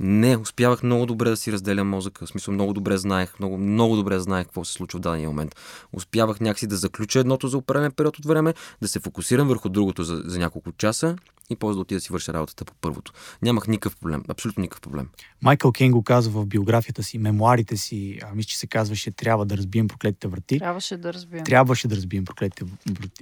[0.00, 2.26] Не, успявах много добре да си разделям мозъка.
[2.26, 5.56] В смисъл, много добре знаех, много, много добре знаех какво се случва в дадения момент.
[5.92, 10.04] Успявах някакси да заключа едното за определен период от време, да се фокусирам върху другото
[10.04, 11.16] за, за няколко часа
[11.50, 13.12] и после да отида да си върша работата по първото.
[13.42, 15.08] Нямах никакъв проблем, абсолютно никакъв проблем.
[15.42, 19.46] Майкъл Кен го казва в биографията си, мемуарите си, а, мисля, че се казваше трябва
[19.46, 20.58] да разбием проклетите врати.
[20.58, 21.44] Трябваше да разбием.
[21.44, 22.64] Трябваше да разбием проклетите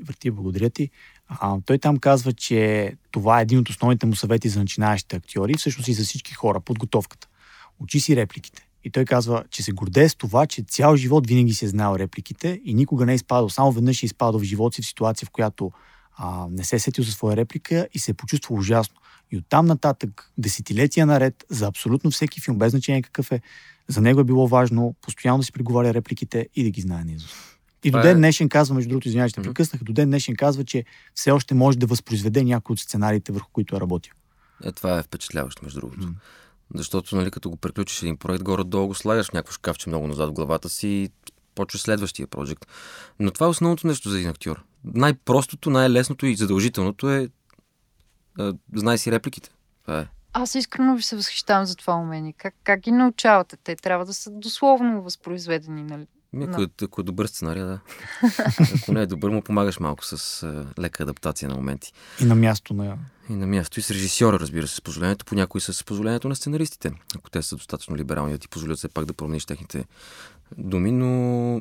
[0.03, 0.91] врати, благодаря ти.
[1.29, 5.55] А, той там казва, че това е един от основните му съвети за начинаещите актьори,
[5.55, 7.29] всъщност и за всички хора, подготовката.
[7.81, 8.67] Учи си репликите.
[8.85, 11.97] И той казва, че се гордее с това, че цял живот винаги си е знал
[11.97, 13.49] репликите и никога не е изпадал.
[13.49, 15.73] Само веднъж е изпадал в живота си в ситуация, в която
[16.17, 18.97] а, не се е сетил за своя реплика и се е почувствал ужасно.
[19.31, 23.41] И оттам нататък, десетилетия наред, за абсолютно всеки филм, без значение какъв е,
[23.89, 27.35] за него е било важно постоянно да си преговаря репликите и да ги знае наизуст.
[27.85, 29.45] И до ден е- днешен казва, между другото, извинявай, ще mm-hmm.
[29.45, 33.49] прекъснах, до ден днешен казва, че все още може да възпроизведе някои от сценариите, върху
[33.53, 34.15] които е работил.
[34.65, 36.07] Е, това е впечатляващо, между другото.
[36.07, 36.15] Mm-hmm.
[36.75, 40.29] Защото, нали, като го приключиш един проект, горе-долу го слагаш в някакво шкафче много назад
[40.29, 41.11] в главата си и
[41.55, 42.67] почва следващия проект.
[43.21, 44.65] Но това е основното нещо за един актьор.
[44.85, 47.29] Най-простото, най-лесното и задължителното е
[48.39, 49.51] да знай си репликите.
[49.83, 50.07] Това е.
[50.33, 52.35] Аз искрено ви се възхищавам за това умение.
[52.39, 53.57] Как, как ги научавате?
[53.57, 56.07] Те трябва да са дословно възпроизведени, нали?
[56.33, 56.83] Ми, ако, no.
[56.83, 57.81] е, ако е добър сценарий, да.
[58.83, 61.93] ако не е добър, му помагаш малко с а, лека адаптация на моменти.
[62.21, 62.99] И на място на...
[63.31, 63.81] И на място.
[63.81, 66.93] И с режисьора, разбира се, с позволението, понякога с позволението на сценаристите.
[67.17, 69.85] Ако те са достатъчно либерални да ти позволят все пак да промениш техните
[70.59, 71.07] думи, но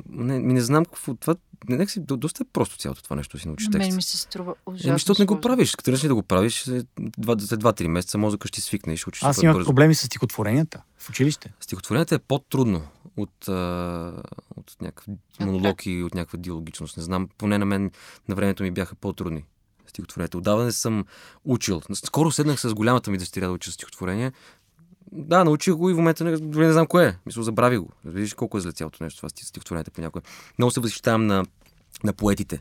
[0.08, 1.14] не, ми не знам какво.
[1.14, 1.34] Това
[1.68, 3.88] не, нека си, доста е просто цялото това нещо си научиш текст.
[3.88, 4.88] Мен ми се струва ужасно.
[4.90, 5.76] Еми, защото не го правиш.
[5.76, 9.22] Като решиш да го правиш, след 2-3 месеца мозъка ще свикне и ще учиш.
[9.22, 9.66] Аз имах бързо.
[9.66, 11.52] проблеми с стихотворенията в училище.
[11.60, 12.82] Стихотворенията е по-трудно
[13.16, 14.22] от, а,
[14.56, 15.06] от някакъв
[15.40, 16.96] монолог и от някаква диалогичност.
[16.96, 17.90] Не знам, поне на мен
[18.28, 19.44] на времето ми бяха по-трудни
[19.86, 20.38] стихотворенията.
[20.38, 21.04] Отдавна не съм
[21.44, 21.82] учил.
[21.94, 24.32] Скоро седнах с голямата ми дъщеря да уча стихотворение.
[25.14, 27.16] Да, научих го и в момента не, не знам кое е.
[27.26, 27.88] Мисля, забрави го.
[28.04, 30.22] Виждаш колко е зле цялото нещо, това стихотворението понякога.
[30.58, 31.44] Много се възхищавам на,
[32.04, 32.60] на поетите.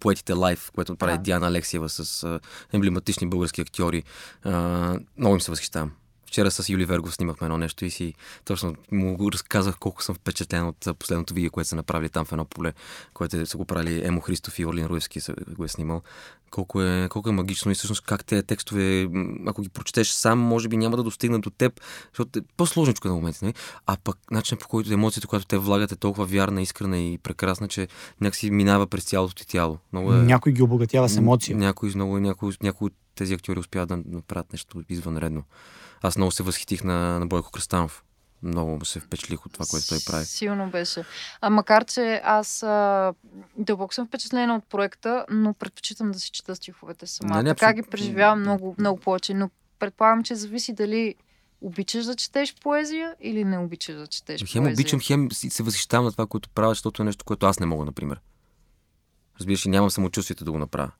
[0.00, 1.22] Поетите лайф, което прави да.
[1.22, 2.40] Диана Алексиева с
[2.72, 4.02] емблематични български актьори.
[5.16, 5.92] Много им се възхищавам.
[6.30, 8.14] Вчера с Юли Вергов снимахме едно нещо и си
[8.44, 12.44] точно му разказах колко съм впечатлен от последното видео, което са направили там в едно
[12.44, 12.72] поле,
[13.14, 15.20] което са го правили Емо Христов и Орлин Руевски
[15.56, 16.02] го е снимал.
[16.50, 19.08] Колко е, колко е магично и всъщност как те текстове,
[19.46, 21.80] ако ги прочетеш сам, може би няма да достигнат до теб,
[22.12, 23.44] защото е по-сложничко на моменти.
[23.44, 23.54] Не?
[23.86, 27.68] А пък начинът по който емоцията, която те влагат е толкова вярна, искрена и прекрасна,
[27.68, 27.88] че
[28.20, 29.78] някакси минава през цялото ти тяло.
[29.92, 30.16] Много е...
[30.16, 31.56] Някой ги обогатява с емоция.
[31.56, 35.44] Някой, много, някой, някой от тези актьори успяват да направят нещо извънредно.
[36.02, 38.04] Аз много се възхитих на, на Бойко Кръстанов.
[38.42, 40.24] Много се впечатлих от това, което той прави.
[40.24, 41.04] Силно беше.
[41.40, 43.12] А макар, че аз а,
[43.56, 47.36] дълбоко съм впечатлена от проекта, но предпочитам да си чета стиховете сама.
[47.36, 49.34] Не, не, така ги преживявам много, много повече.
[49.34, 51.14] Но предполагам, че зависи дали
[51.60, 54.74] обичаш да четеш поезия или не обичаш да четеш хем поезия.
[54.74, 57.84] обичам, хем се възхищавам на това, което правя, защото е нещо, което аз не мога,
[57.84, 58.20] например.
[59.40, 60.90] Разбираш, нямам самочувствието да го направя.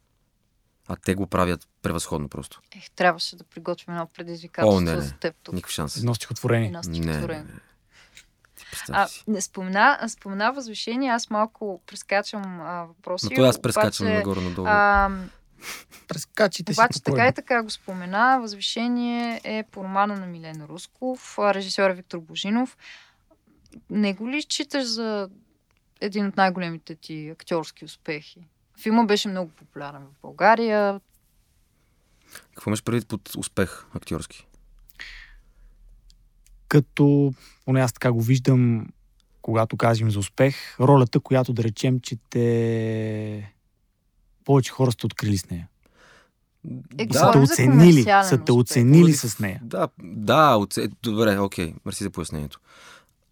[0.90, 2.60] А те го правят превъзходно просто.
[2.76, 5.00] Ех, трябваше да приготвим едно предизвикателство О, не, не.
[5.00, 5.54] за теб тук.
[5.54, 5.96] Никакъв шанс.
[5.96, 6.66] Едно стихотворение.
[6.66, 7.28] Едно стихотворение.
[7.28, 7.60] Не, не, не.
[8.88, 13.26] А, не спомена, спомена възвишение, аз малко прескачам а, въпроси.
[13.30, 14.66] Но той аз прескачам обаче, нагоре-надолу.
[14.70, 15.10] А,
[16.08, 18.38] Прескачите Обаче си така и така го спомена.
[18.40, 22.76] Възвишение е по романа на Милена Русков, режисьор е Виктор Божинов.
[23.90, 25.28] Не го ли считаш за
[26.00, 28.48] един от най-големите ти актьорски успехи?
[28.80, 31.00] Филма беше много популярен в България.
[32.54, 34.46] Какво имаш предвид под успех актьорски?
[36.68, 38.86] Като, поне аз така го виждам,
[39.42, 43.54] когато казвам за успех, ролята, която да речем, че те
[44.44, 45.68] повече хора сте открили с нея.
[46.98, 49.60] Е, да, са те оценили, са те оценили с нея.
[49.64, 50.88] Да, да, оце...
[51.02, 52.60] добре, окей, мерси за пояснението.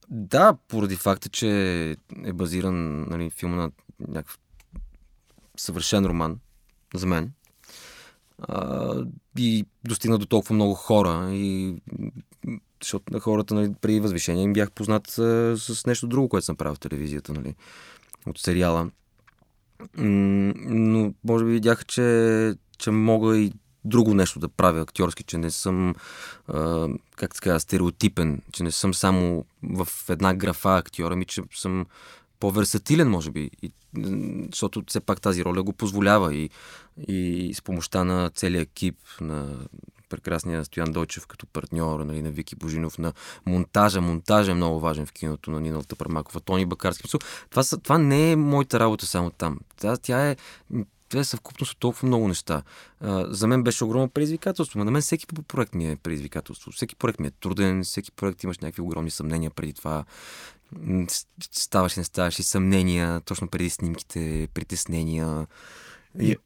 [0.08, 1.50] Да, поради факта, че
[2.24, 3.70] е базиран нали, филма на
[4.08, 4.38] някакъв
[5.60, 6.38] съвършен роман
[6.94, 7.32] за мен.
[8.38, 8.94] А,
[9.38, 11.28] и достигна до толкова много хора.
[11.32, 11.74] И,
[12.82, 16.56] защото на хората нали, преди възвишение им бях познат а, с нещо друго, което съм
[16.56, 17.32] правил в телевизията.
[17.32, 17.54] Нали.
[18.26, 18.90] от сериала.
[19.96, 23.52] Но може би видях, че, че мога и
[23.84, 25.94] друго нещо да правя актьорски, че не съм,
[26.48, 31.86] а, как така, стереотипен, че не съм само в една графа актьора, ми, че съм
[32.40, 33.50] по-версатилен, може би.
[33.62, 33.72] И,
[34.50, 36.50] защото все пак тази роля го позволява и,
[37.08, 39.56] и с помощта на целия екип, на
[40.08, 43.12] прекрасния Стоян Дойчев като партньор, нали, на Вики Божинов, на
[43.46, 44.00] монтажа.
[44.00, 47.08] Монтажа е много важен в киното на Нина Тъпърмакова, Тони Бакарски.
[47.50, 49.58] Това, това не е моята работа само там.
[49.76, 50.36] Тя, тя е
[51.08, 52.62] това е съвкупност от толкова много неща.
[53.00, 54.84] А, за мен беше огромно предизвикателство.
[54.84, 56.70] На мен всеки проект ми е предизвикателство.
[56.70, 60.04] Всеки проект ми е труден, всеки проект имаш някакви огромни съмнения преди това.
[61.52, 65.46] Ставаш и не ставаш и съмнения, точно преди снимките, притеснения.
[66.20, 66.36] И...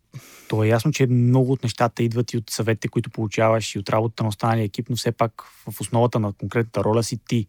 [0.49, 3.91] То е ясно, че много от нещата идват и от съветите, които получаваш и от
[3.91, 7.47] работата на останалия екип, но все пак в основата на конкретната роля си ти.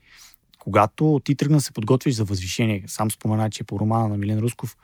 [0.60, 4.40] Когато ти тръгна да се подготвиш за възвишение, сам спомена, че по романа на Милен
[4.40, 4.78] Русков,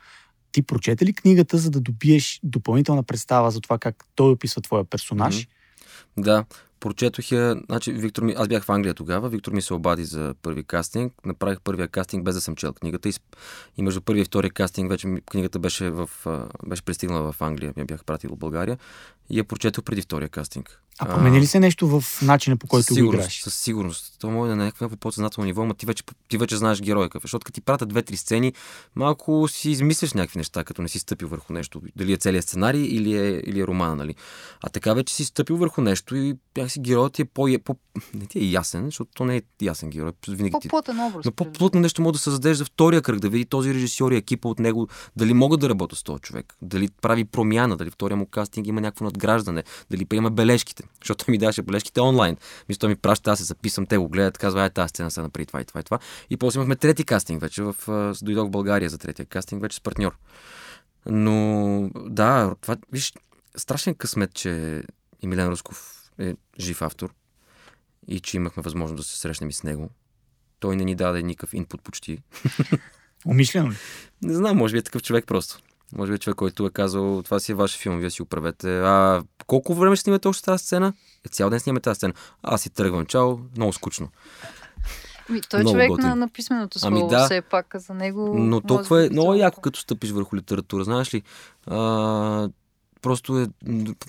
[0.52, 4.84] ти прочете ли книгата, за да добиеш допълнителна представа за това как той описва твоя
[4.84, 5.36] персонаж?
[5.36, 5.48] Mm-hmm.
[6.16, 6.44] Да,
[6.80, 7.56] прочетох я.
[7.66, 9.28] Значи, Виктор ми, аз бях в Англия тогава.
[9.28, 11.12] Виктор ми се обади за първи кастинг.
[11.24, 13.08] Направих първия кастинг без да съм чел книгата.
[13.08, 13.12] И,
[13.76, 16.10] и между първи и втори кастинг вече книгата беше, в,
[16.66, 17.74] беше пристигнала в Англия.
[17.76, 18.78] Я бях пратил в България.
[19.30, 20.82] И я прочетох преди втория кастинг.
[21.00, 23.40] А промени ли се нещо в начина по който го играеш?
[23.42, 24.16] Със сигурност.
[24.18, 27.08] То може да е на някакво подсъзнателно ниво, но ти вече, ти вече знаеш героя
[27.08, 27.22] какъв.
[27.22, 28.52] Защото като ти пратят две-три сцени,
[28.96, 31.82] малко си измисляш някакви неща, като не си стъпил върху нещо.
[31.96, 34.14] Дали е целият сценарий или е, или е романа, нали?
[34.62, 36.36] А така вече си стъпил върху нещо и
[36.68, 37.76] си героят ти е по, по...
[38.14, 40.12] Не ти е ясен, защото то не е ясен герой.
[40.28, 41.24] Винаги по-плътен образ.
[41.24, 44.48] Но по-плътно нещо може да създадеш за втория кръг, да види този режисьор и екипа
[44.48, 48.26] от него, дали могат да работят с този човек, дали прави промяна, дали втория му
[48.26, 52.36] кастинг има някакво надграждане, дали приема бележките, защото ми даваше бележките онлайн.
[52.68, 55.46] Мисля, ми праща, аз се записвам, те го гледат, казва, ай, тази сцена са напри
[55.46, 55.98] това и това и това.
[56.30, 57.74] И после имахме трети кастинг вече, в,
[58.22, 60.16] дойдох в България за третия кастинг, вече с партньор.
[61.06, 63.12] Но да, това, виж,
[63.56, 64.82] страшен късмет, че
[65.22, 67.14] Емилен Русков е жив автор
[68.08, 69.90] и че имахме възможност да се срещнем и с него.
[70.60, 72.18] Той не ни даде никакъв инпут почти.
[73.26, 73.76] Умишлено ли?
[74.22, 75.58] Не знам, може би е такъв човек просто.
[75.96, 78.78] Може би човек, който е казал, това си е ваш филм, вие си оправете.
[78.78, 80.92] А колко време ще снимате още тази сцена?
[81.26, 82.14] Е, цял ден снимаме тази сцена.
[82.42, 84.08] Аз си тръгвам, чао, много скучно.
[85.28, 88.34] Ми, той е човек на, на писменото слово, ами, да, все пак за него.
[88.38, 90.84] Но толкова е много яко, като стъпиш върху литература.
[90.84, 91.22] Знаеш ли,
[91.66, 92.48] а,
[93.02, 93.46] просто е,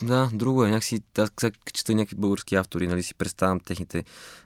[0.03, 0.69] да, друго е.
[0.69, 1.31] Някакси, аз
[1.73, 4.03] чета някакви български автори, нали си представям техните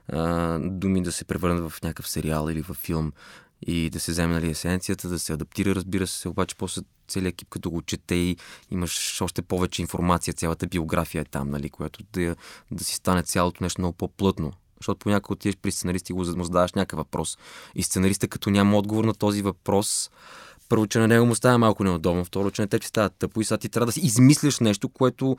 [0.09, 3.11] а, думи да се превърнат в някакъв сериал или в филм
[3.61, 7.49] и да се вземе нали, есенцията, да се адаптира, разбира се, обаче после целият екип,
[7.49, 8.37] като го чете и
[8.71, 12.35] имаш още повече информация, цялата биография е там, нали, която да,
[12.71, 14.53] да си стане цялото нещо много по-плътно.
[14.79, 17.37] Защото понякога отидеш при сценаристи и го задаваш някакъв въпрос.
[17.75, 20.11] И сценариста, като няма отговор на този въпрос,
[20.69, 23.41] първо, че на него му става малко неудобно, второ, че на теб ти става тъпо
[23.41, 25.37] и сега ти трябва да си измислиш нещо, което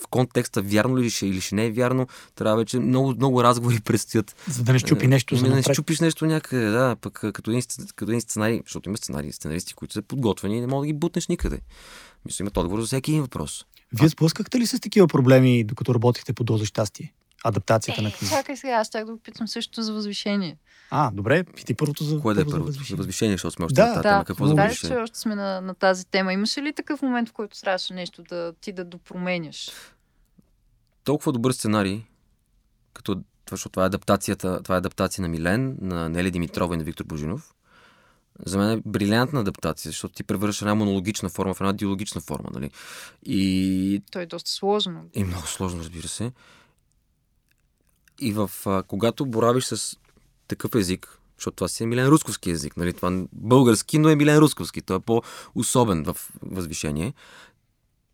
[0.00, 3.80] в контекста вярно ли ще или ще не е вярно, трябва вече много, много разговори
[3.84, 4.36] предстоят.
[4.48, 5.36] За да не щупи нещо.
[5.36, 6.96] За да не щупиш нещо някъде, да.
[7.00, 7.62] Пък като един,
[7.96, 10.98] като един сценарий, защото има сценарии, сценаристи, които са подготвени и не могат да ги
[10.98, 11.60] бутнеш никъде.
[12.26, 13.64] Мисля, имат отговор за всеки един въпрос.
[13.92, 17.12] Вие сблъскахте ли с такива проблеми, докато работихте по доза щастие?
[17.44, 18.34] Адаптацията е, на книга.
[18.34, 20.56] Чакай сега, аз чак да го питам също за възвишение.
[20.90, 22.72] А, добре, ти първото за Кое да е първо първото?
[22.72, 24.24] За възвишение, възвишение защото сме още да, на тази да, тема.
[24.24, 24.96] Какво за възвишение?
[24.96, 26.32] че още сме на, на тази тема.
[26.32, 29.70] Имаше ли такъв момент, в който трябваше нещо да ти да допроменяш?
[31.04, 32.02] Толкова добър сценарий,
[32.92, 36.84] като защото това е адаптацията, това е адаптация на Милен, на Нели Димитрова и на
[36.84, 37.54] Виктор Божинов.
[38.46, 42.48] За мен е брилянтна адаптация, защото ти превръщаш една монологична форма в една диалогична форма,
[42.54, 42.70] нали?
[43.26, 44.02] И...
[44.10, 45.04] То е доста сложно.
[45.14, 46.32] И много сложно, разбира се.
[48.20, 49.96] И в, а, когато боравиш с
[50.48, 52.92] такъв език, защото това си е Милен Русковски език, нали?
[52.92, 54.82] Това български, но е Милен Русковски.
[54.82, 57.14] Той е по-особен в възвишение.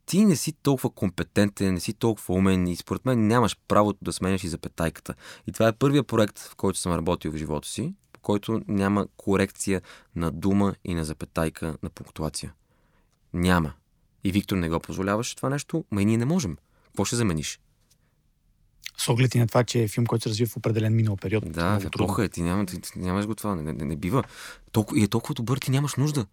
[0.06, 4.12] Ти не си толкова компетентен, не си толкова умен и според мен нямаш правото да
[4.12, 5.14] сменяш и запетайката.
[5.46, 9.06] И това е първият проект, в който съм работил в живота си, по който няма
[9.16, 9.82] корекция
[10.16, 12.52] на дума и на запетайка на пунктуация.
[13.32, 13.72] Няма.
[14.24, 16.56] И Виктор не го позволяваше това нещо, ма и ние не можем.
[16.84, 17.60] Какво ще замениш?
[18.98, 21.52] С оглед и на това, че е филм, който се развива в определен минал период.
[21.52, 22.28] Да, в епоха е.
[22.28, 23.54] Ти, няма, ти, ти нямаш го това.
[23.54, 24.24] Не, не, не бива.
[24.72, 26.26] Толкова, и е толкова добър, ти нямаш нужда.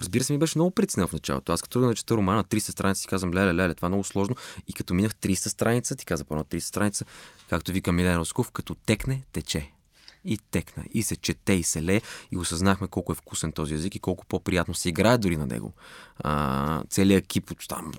[0.00, 1.52] Разбира се, ми беше много притеснен в началото.
[1.52, 4.36] Аз като да чета романа 300 страници, си казвам, леле, леле, това е много сложно.
[4.68, 7.04] И като минах 300 страница, ти каза по 300 страница,
[7.48, 9.70] както вика Милен Росков, като текне, тече
[10.28, 10.84] и текна.
[10.90, 12.00] И се чете, и се ле,
[12.32, 15.72] и осъзнахме колко е вкусен този език и колко по-приятно се играе дори на него.
[16.18, 17.92] А, целият екип, там,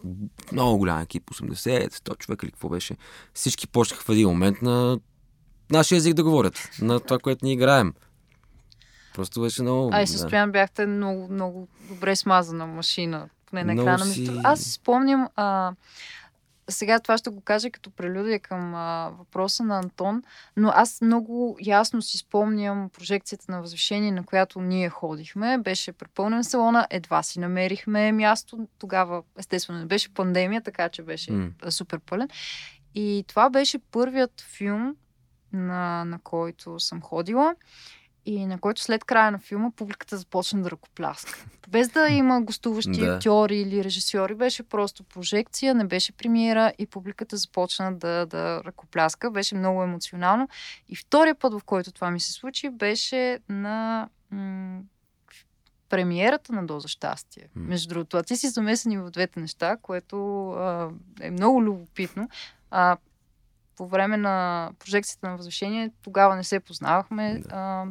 [0.52, 2.98] много голям екип, 80-100 човека или какво беше,
[3.34, 5.00] всички почнаха в един момент на
[5.72, 7.94] нашия език да говорят, на това, което ни играем.
[9.14, 9.90] Просто беше много...
[9.94, 10.48] А и с да.
[10.48, 13.30] бяхте много, много добре смазана машина.
[13.46, 14.06] Поне на екрана.
[14.06, 14.32] Си...
[14.44, 15.28] Аз си спомням...
[15.36, 15.72] А,
[16.70, 20.24] сега това ще го кажа като прелюдия към а, въпроса на Антон,
[20.58, 25.58] но аз много ясно си спомням прожекцията на възвишение, на която ние ходихме.
[25.58, 28.68] Беше препълнен салона, едва си намерихме място.
[28.80, 31.70] Тогава, естествено, не беше пандемия, така че беше mm.
[31.70, 32.30] супер пълен.
[32.96, 34.96] И това беше първият филм,
[35.54, 37.56] на, на който съм ходила
[38.26, 41.46] и на който след края на филма публиката започна да ръкопляска.
[41.70, 43.16] Без да има гостуващи да.
[43.16, 49.32] актьори или режисьори, беше просто прожекция, не беше премиера и публиката започна да, да ръкопляска.
[49.32, 50.50] Беше много емоционално.
[50.90, 54.82] И втория път, в който това ми се случи, беше на м-
[55.90, 57.44] премиерата на Доза щастие.
[57.44, 57.50] Mm.
[57.56, 60.90] Между другото, а ти си замесени в двете неща, което а,
[61.22, 62.30] е много любопитно.
[62.72, 62.98] А,
[63.76, 67.40] по време на прожекцията на възвишение тогава не се познавахме.
[67.40, 67.50] Да.
[67.52, 67.86] А,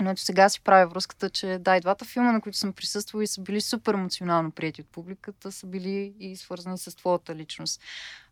[0.00, 3.24] но ето сега си правя връзката, че да, и двата филма, на които съм присъствала
[3.24, 7.80] и са били супер емоционално прияти от публиката, са били и свързани с твоята личност.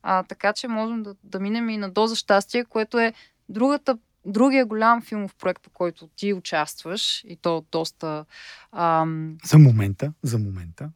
[0.03, 3.13] А, така че можем да, да минем и на Доза щастие, което е
[3.49, 8.25] другата другия голям филмов проект, по който ти участваш, и то доста...
[8.73, 9.37] Ам...
[9.45, 10.91] За момента, за момента.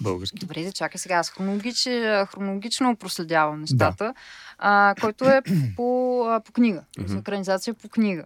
[0.00, 0.38] Български.
[0.38, 1.14] Добре, да чакай сега.
[1.14, 1.82] Аз хронологич,
[2.30, 4.14] хронологично проследявам нещата, да.
[4.58, 5.42] а, който е
[5.76, 6.84] по, по книга.
[6.98, 7.18] Mm-hmm.
[7.18, 8.24] Екранизация по книга.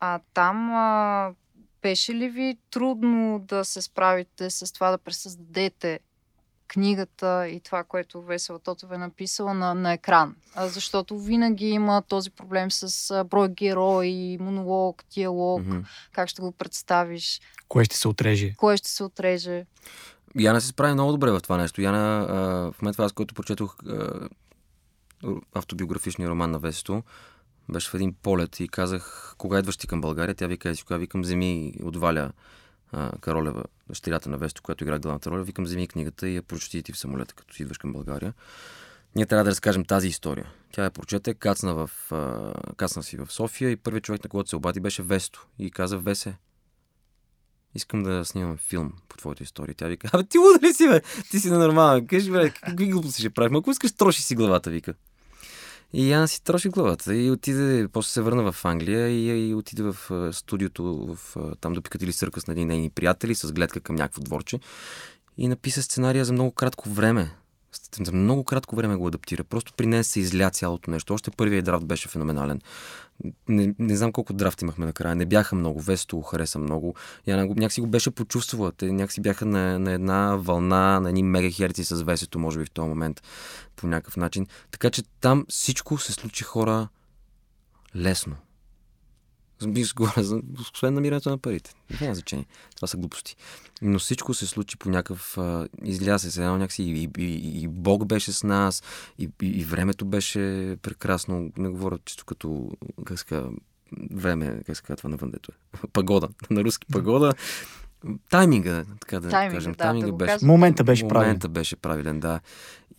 [0.00, 1.32] А там а,
[1.82, 6.00] беше ли ви трудно да се справите с това да пресъздадете
[6.68, 10.36] книгата и това, което Весела Тотова е написала на, на екран.
[10.54, 15.84] А, защото винаги има този проблем с а, брой герои, монолог, диалог, mm-hmm.
[16.12, 17.40] как ще го представиш.
[17.68, 18.54] Кое ще се отреже?
[18.56, 19.66] Кое ще се отреже?
[20.38, 21.80] Яна се справи много добре в това нещо.
[21.80, 22.36] Яна, а,
[22.72, 24.28] в момента аз, който прочетох а,
[25.54, 27.02] автобиографичния роман на Весето,
[27.72, 30.34] беше в един полет и казах, кога идваш ти към България?
[30.34, 32.32] Тя вика, си кога викам, земи от Валя
[32.92, 36.82] а, Каролева, дъщерята на Весто, която игра главната роля, викам, вземи книгата и я прочети
[36.82, 38.34] ти в самолета, като си идваш към България.
[39.16, 40.52] Ние трябва да разкажем тази история.
[40.72, 44.50] Тя я прочете, кацна, в, а, кацна си в София и първият човек, на който
[44.50, 45.46] се обади, беше Весто.
[45.58, 46.36] И каза, Весе,
[47.74, 49.74] искам да снимам филм по твоята история.
[49.74, 51.00] Тя вика, абе ти луда ли си, бе?
[51.30, 52.06] Ти си ненормален.
[52.06, 53.56] Кажи, бе, какви глупости ще правим?
[53.56, 54.94] Ако искаш, троши си главата, вика.
[55.92, 59.82] И Яна си троши главата и отиде, после се върна в Англия и, и отиде
[59.82, 59.96] в
[60.32, 64.60] студиото, в, там до Пикатили Съркъс на един нейни приятели с гледка към някакво дворче
[65.38, 67.30] и написа сценария за много кратко време
[68.00, 69.44] за много кратко време го адаптира.
[69.44, 71.14] Просто при нея се изля цялото нещо.
[71.14, 72.60] Още първият драфт беше феноменален.
[73.48, 75.14] Не, не знам колко драфт имахме накрая.
[75.14, 75.80] Не бяха много.
[75.80, 76.94] Весто го хареса много.
[77.26, 78.72] Яна някакси го беше почувствала.
[78.72, 82.70] Те някакси бяха на, на една вълна, на едни мегахерци с Весето, може би в
[82.70, 83.22] този момент,
[83.76, 84.46] по някакъв начин.
[84.70, 86.88] Така че там всичко се случи хора
[87.96, 88.36] лесно.
[89.66, 91.74] Бих говоря за освен намирането на парите.
[92.00, 92.46] Няма значение.
[92.76, 93.36] Това са глупости.
[93.82, 95.38] Но всичко се случи по някакъв...
[95.84, 98.82] изляза се едно някакси и, и, и, Бог беше с нас,
[99.18, 101.50] и, и, и времето беше прекрасно.
[101.56, 102.70] Не говоря чисто като,
[103.04, 103.50] как ска,
[104.10, 105.86] време, как се казва това навън, дето е.
[105.92, 106.28] Пагода.
[106.50, 107.32] На руски пагода.
[108.30, 109.72] Тайминга, така да Тайминга, кажем.
[109.72, 110.44] Да, Тайминга да беше.
[110.44, 111.28] Момента беше правилен.
[111.28, 112.40] Момента беше правилен, да.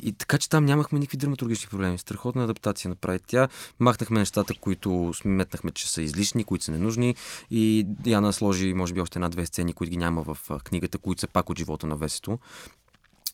[0.01, 1.97] И така че там нямахме никакви драматургични проблеми.
[1.97, 3.47] Страхотна адаптация направи тя.
[3.79, 7.15] Махнахме нещата, които сметнахме, че са излишни, които са ненужни.
[7.51, 11.27] И Яна сложи, може би, още една-две сцени, които ги няма в книгата, които са
[11.27, 12.39] пак от живота на Весето.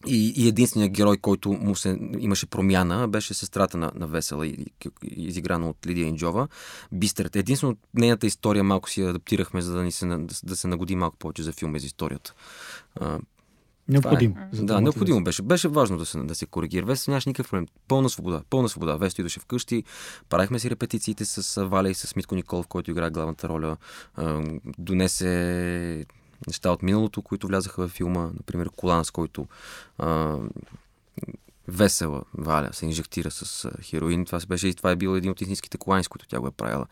[0.07, 4.47] И, и единственият герой, който му се, имаше промяна, беше сестрата на, на Весела,
[5.03, 6.47] изиграна от Лидия Инджова,
[6.91, 7.39] Бистрата.
[7.39, 11.17] Единствено нейната история малко си адаптирахме, за да, ни се, да, да се нагоди малко
[11.17, 12.33] повече за филма за историята.
[13.87, 14.35] Необходимо.
[14.53, 14.55] Е.
[14.55, 15.41] Да, необходимо беше.
[15.41, 16.85] Беше важно да се, да се коригира.
[16.85, 17.67] Весто нямаше никакъв проблем.
[17.87, 18.41] Пълна свобода.
[18.49, 18.95] Пълна свобода.
[18.95, 19.83] Весто идваше вкъщи.
[20.29, 23.77] Правихме си репетициите с Валя и с Митко Николов, който играе главната роля.
[24.77, 26.05] Донесе
[26.47, 28.21] неща от миналото, които влязаха в филма.
[28.21, 29.47] Например, колан, с който
[29.97, 30.37] а,
[31.67, 34.25] весела Валя се инжектира с хероин.
[34.25, 36.51] Това беше и това е било един от истинските колани, с които тя го е
[36.51, 36.85] правила.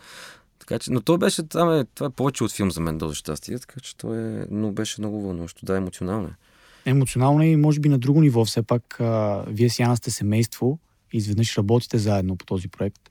[0.59, 3.13] Така че, но то беше, това е, това е повече от филм за мен, до
[3.13, 6.33] щастие, така че то е, но беше много вълнуващо, да, емоционално е
[6.85, 8.45] емоционално и може би на друго ниво.
[8.45, 10.79] Все пак а, вие с Яна сте семейство
[11.13, 13.09] и изведнъж работите заедно по този проект.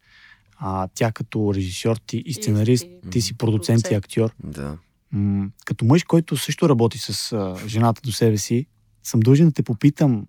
[0.57, 4.31] А, тя като режисьор ти и сценарист, и, ти си продуцент и актьор.
[4.45, 4.79] Да.
[5.13, 8.67] М- като мъж, който също работи с а, жената до себе си,
[9.03, 10.27] съм дължен да те попитам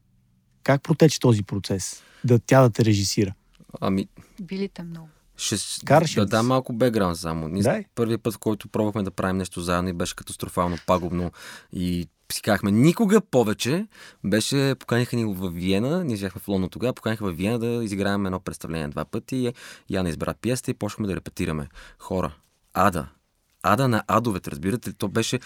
[0.64, 3.34] как протече този процес, да тя да те режисира.
[3.82, 4.08] Ами...
[4.42, 5.10] Билите много.
[5.38, 5.56] Ще
[5.86, 7.48] Караш да дам малко бекграунд само.
[7.48, 11.32] Ние първият път, в който пробвахме да правим нещо заедно и беше катастрофално пагубно
[11.74, 13.88] и си казахме никога повече.
[14.24, 18.26] Беше, поканиха ни в Виена, ние бяхме в Лондон тогава, поканиха в Виена да изиграем
[18.26, 19.36] едно представление два пъти.
[19.36, 19.54] И
[19.90, 21.68] Яна избра пиеста и почнахме да репетираме.
[22.00, 22.36] Хора,
[22.74, 23.08] ада,
[23.64, 24.94] ада на адовете, разбирате ли?
[24.94, 25.40] То беше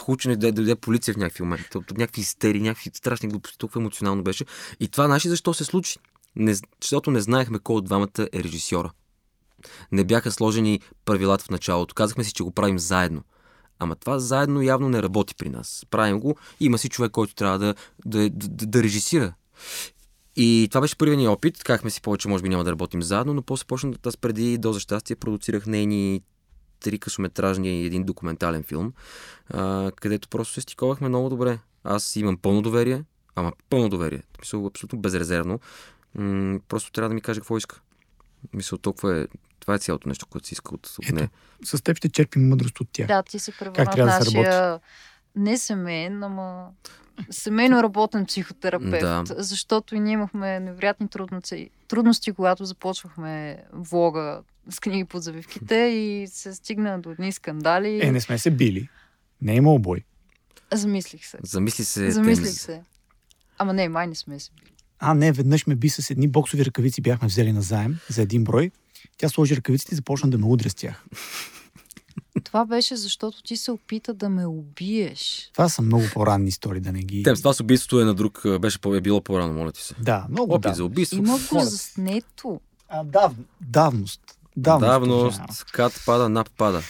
[0.00, 1.64] хучене да дойде полиция в някакви моменти.
[1.72, 4.44] То, някакви истери, някакви страшни глупости, толкова емоционално беше.
[4.80, 5.98] И това, наши защо се случи?
[6.36, 8.90] Не, защото не знаехме кой от двамата е режисьора.
[9.92, 11.94] Не бяха сложени правилата в началото.
[11.94, 13.22] Казахме си, че го правим заедно.
[13.78, 15.86] Ама това заедно явно не работи при нас.
[15.90, 17.74] Правим го, има си човек, който трябва да,
[18.06, 19.34] да, да, да режисира.
[20.36, 21.64] И това беше първият ни опит.
[21.64, 24.58] Казахме си повече, може би няма да работим заедно, но после почна да аз преди
[24.58, 26.22] до за щастие продуцирах нейни
[26.80, 28.92] три късометражни и един документален филм,
[29.50, 31.58] а, където просто се стиковахме много добре.
[31.84, 33.04] Аз имам пълно доверие,
[33.34, 34.22] ама пълно доверие.
[34.40, 35.60] Мисля, абсолютно безрезервно.
[36.14, 37.80] М- просто трябва да ми каже какво иска.
[38.52, 39.26] Мисля, толкова е.
[39.60, 41.30] Това е цялото нещо, което си иска от, от нея.
[41.64, 43.06] С теб ще черпим мъдрост от тях.
[43.06, 44.06] Да, ти се превърна нашия...
[44.06, 44.84] да се работи?
[45.36, 46.68] Не семейен, ама
[47.30, 49.24] семейно работен психотерапевт, да.
[49.28, 56.26] защото и ние имахме невероятни трудности, трудности, когато започвахме влога с книги под завивките и
[56.28, 58.00] се стигна до едни скандали.
[58.02, 58.88] Е, не сме се били.
[59.42, 60.04] Не е имал бой.
[60.72, 61.38] Замислих се.
[61.42, 62.10] Замисли се.
[62.10, 62.82] Замислих се.
[63.58, 64.72] Ама не, май не сме се били.
[64.98, 68.44] А, не, веднъж ме би с едни боксови ръкавици бяхме взели на заем за един
[68.44, 68.70] брой.
[69.18, 71.04] Тя сложи ръкавиците и започна да ме удря с тях.
[72.46, 75.50] Това беше защото ти се опита да ме убиеш.
[75.52, 77.22] Това са много по-ранни истории, да не ги...
[77.22, 79.94] Тем, това с убийството е на друг, беше е било по-рано, моля ти се.
[80.00, 80.74] Да, много Опит да.
[80.74, 81.18] за убийство.
[81.18, 82.60] Има го заснето.
[82.88, 83.32] А, дав...
[83.60, 84.20] Давност.
[84.56, 86.82] Давност, давност кат пада, нап пада.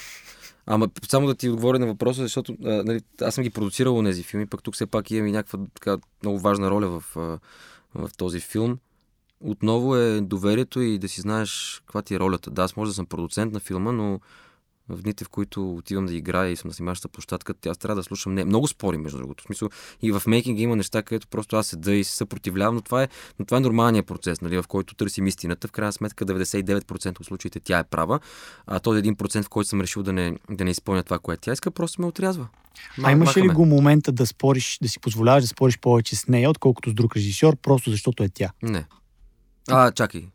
[0.67, 4.23] Ама само да ти отговоря на въпроса, защото а, нали, аз съм ги продуцирал тези
[4.23, 7.05] филми, пък тук все пак имам и някаква така много важна роля в,
[7.95, 8.79] в този филм.
[9.41, 12.51] Отново е доверието и да си знаеш каква ти е ролята.
[12.51, 14.21] Да, аз може да съм продуцент на филма, но
[14.89, 18.03] в дните, в които отивам да играя и съм на снимащата площадка, аз трябва да
[18.03, 18.35] слушам.
[18.35, 19.45] Не, много спори, между другото.
[19.45, 19.69] В смисъл,
[20.03, 23.09] и в мейкинга има неща, където просто аз седа и се съпротивлявам, но това е,
[23.39, 25.69] но това е нормалният процес, нали, в който търсим истината.
[25.69, 28.21] В крайна сметка 99% от случаите тя е права,
[28.67, 31.53] а този 1%, в който съм решил да не, да не изпълня това, което тя
[31.53, 32.49] иска, просто ме отрязва.
[33.03, 36.51] А имаше ли го момента да спориш, да си позволяваш да спориш повече с нея,
[36.51, 38.51] отколкото с друг режисьор, просто защото е тя?
[38.63, 38.87] Не.
[39.69, 40.29] А, чакай.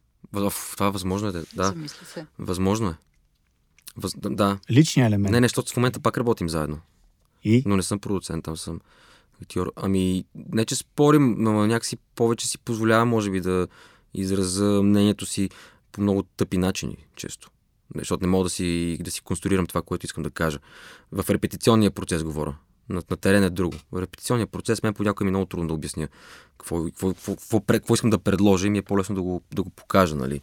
[0.76, 1.74] Това възможно е да.
[2.39, 2.93] Възможно е.
[3.98, 4.14] Въз...
[4.18, 4.60] Да.
[4.72, 5.32] Личния елемент.
[5.32, 6.80] Не, не, защото в момента пак работим заедно.
[7.44, 7.64] И?
[7.66, 8.80] Но не съм продуцент, там съм
[9.42, 9.72] актьор.
[9.76, 13.68] Ами, не че спорим, но някакси повече си позволява, може би, да
[14.14, 15.50] израза мнението си
[15.92, 17.50] по много тъпи начини, често.
[17.96, 20.60] Защото не мога да си, да си конструирам това, което искам да кажа.
[21.12, 22.56] В репетиционния процес говоря.
[22.89, 23.78] На, на терен е друго.
[23.92, 26.08] В репетиционния процес мен понякога ми е много трудно да обясня
[26.58, 29.64] какво, какво, какво, какво, какво искам да предложа и ми е по-лесно да го, да
[29.64, 30.42] го покажа, нали?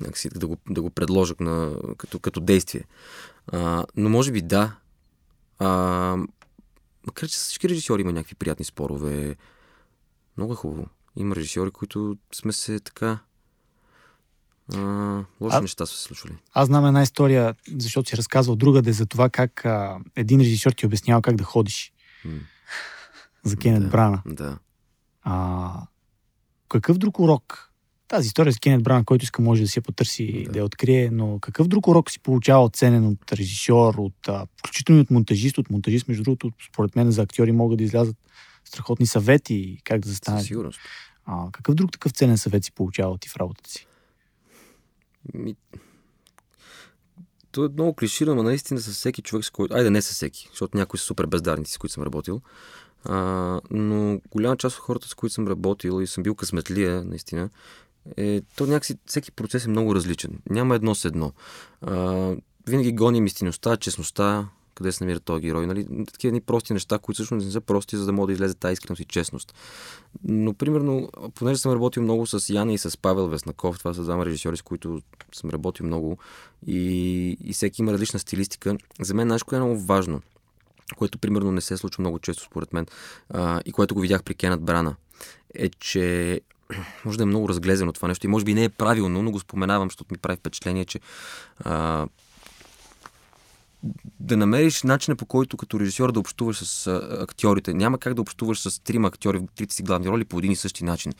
[0.00, 2.84] Някакси да го, да го предложа на, като, като действие.
[3.52, 4.76] А, но може би да.
[5.58, 5.68] А,
[7.06, 9.36] макар че с всички режисьори има някакви приятни спорове.
[10.36, 10.86] Много е хубаво.
[11.16, 13.18] Има режисьори, които сме се така...
[14.74, 14.78] А,
[15.40, 16.34] лоши а, неща са се случвали.
[16.52, 20.86] Аз знам една история, защото си разказвал другаде за това как а, един режисьор ти
[20.86, 21.92] обяснява как да ходиш.
[22.24, 22.38] М.
[23.44, 24.22] За Кенет да, Брана.
[24.26, 24.58] Да.
[25.22, 25.72] А,
[26.68, 27.65] какъв друг урок
[28.08, 30.52] тази история с Кенет Бран, който иска може да си я потърси да.
[30.52, 35.00] да я открие, но какъв друг урок си получава ценен от режисьор, от, а, включително
[35.00, 38.16] от монтажист, от монтажист, между другото, според мен за актьори могат да излязат
[38.64, 40.40] страхотни съвети как да застанат.
[40.40, 40.80] Със сигурност.
[41.24, 43.86] А, какъв друг такъв ценен съвет си получава ти в работата си?
[45.34, 45.54] Ми...
[47.50, 49.74] То е много клиширано, но наистина с всеки човек, с който...
[49.74, 52.40] Айде, не с всеки, защото някои са супер бездарници, с които съм работил.
[53.04, 57.50] А, но голяма част от хората, с които съм работил и съм бил късметлия, наистина,
[58.16, 60.38] е, то някакси всеки процес е много различен.
[60.50, 61.32] Няма едно с едно.
[61.82, 62.34] А,
[62.66, 65.66] винаги гоним истинността, честността, къде се намира този герой.
[65.66, 66.04] Нали?
[66.12, 68.72] Такива ни прости неща, които всъщност не са прости, за да може да излезе тази
[68.72, 69.54] искреност и честност.
[70.24, 74.26] Но, примерно, понеже съм работил много с Яна и с Павел Веснаков, това са двама
[74.26, 75.02] режисьори, с които
[75.34, 76.18] съм работил много
[76.66, 78.76] и, и всеки има различна стилистика.
[79.00, 80.20] За мен нещо е много важно,
[80.96, 82.86] което примерно не се случва много често според мен
[83.30, 84.96] а, и което го видях при Кенът Брана,
[85.54, 86.40] е, че
[87.04, 89.40] може да е много разглезено това нещо и може би не е правилно, но го
[89.40, 91.00] споменавам, защото ми прави впечатление, че
[91.64, 92.06] а,
[94.20, 96.86] да намериш начина по който като режисьор да общуваш с
[97.20, 97.74] актьорите.
[97.74, 100.56] Няма как да общуваш с трима актьори в трите си главни роли по един и
[100.56, 101.12] същи начин.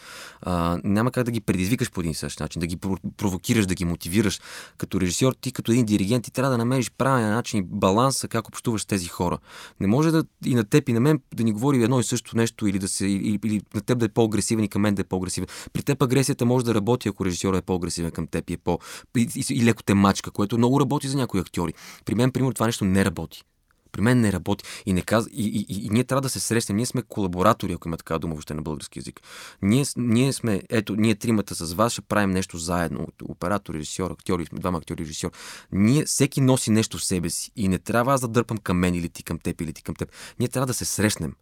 [0.43, 2.77] А, няма как да ги предизвикаш по един и същи начин, да ги
[3.17, 4.41] провокираш, да ги мотивираш.
[4.79, 8.49] Като режисьор, ти като един диригент, ти трябва да намериш правилен начин и баланса как
[8.49, 9.39] общуваш с тези хора.
[9.81, 12.37] Не може да и на теб и на мен да ни говори едно и също
[12.37, 15.03] нещо или, да се, или, или на теб да е по-агресивен и към мен да
[15.03, 15.49] е по-агресивен.
[15.73, 18.79] При теб агресията може да работи, ако режисьорът е по-агресивен към теб и, е по,
[19.17, 21.73] и, и, и леко те мачка, което много работи за някои актьори.
[22.05, 23.45] При мен, примерно, това нещо не работи.
[23.93, 24.65] При мен не работи.
[24.87, 25.27] И, не каз...
[25.27, 26.77] и, и, и, и ние трябва да се срещнем.
[26.77, 29.21] Ние сме колаборатори, ако има такава дума въобще на български язик.
[29.63, 33.07] Ние, ние сме, ето, ние тримата с вас ще правим нещо заедно.
[33.25, 35.31] Оператор, режисьор, актьор, двама актьори, режисьор.
[35.73, 37.51] Ние, всеки носи нещо в себе си.
[37.57, 39.95] И не трябва аз да дърпам към мен или ти към теб, или ти към
[39.95, 40.13] теб.
[40.39, 41.35] Ние трябва да се срещнем.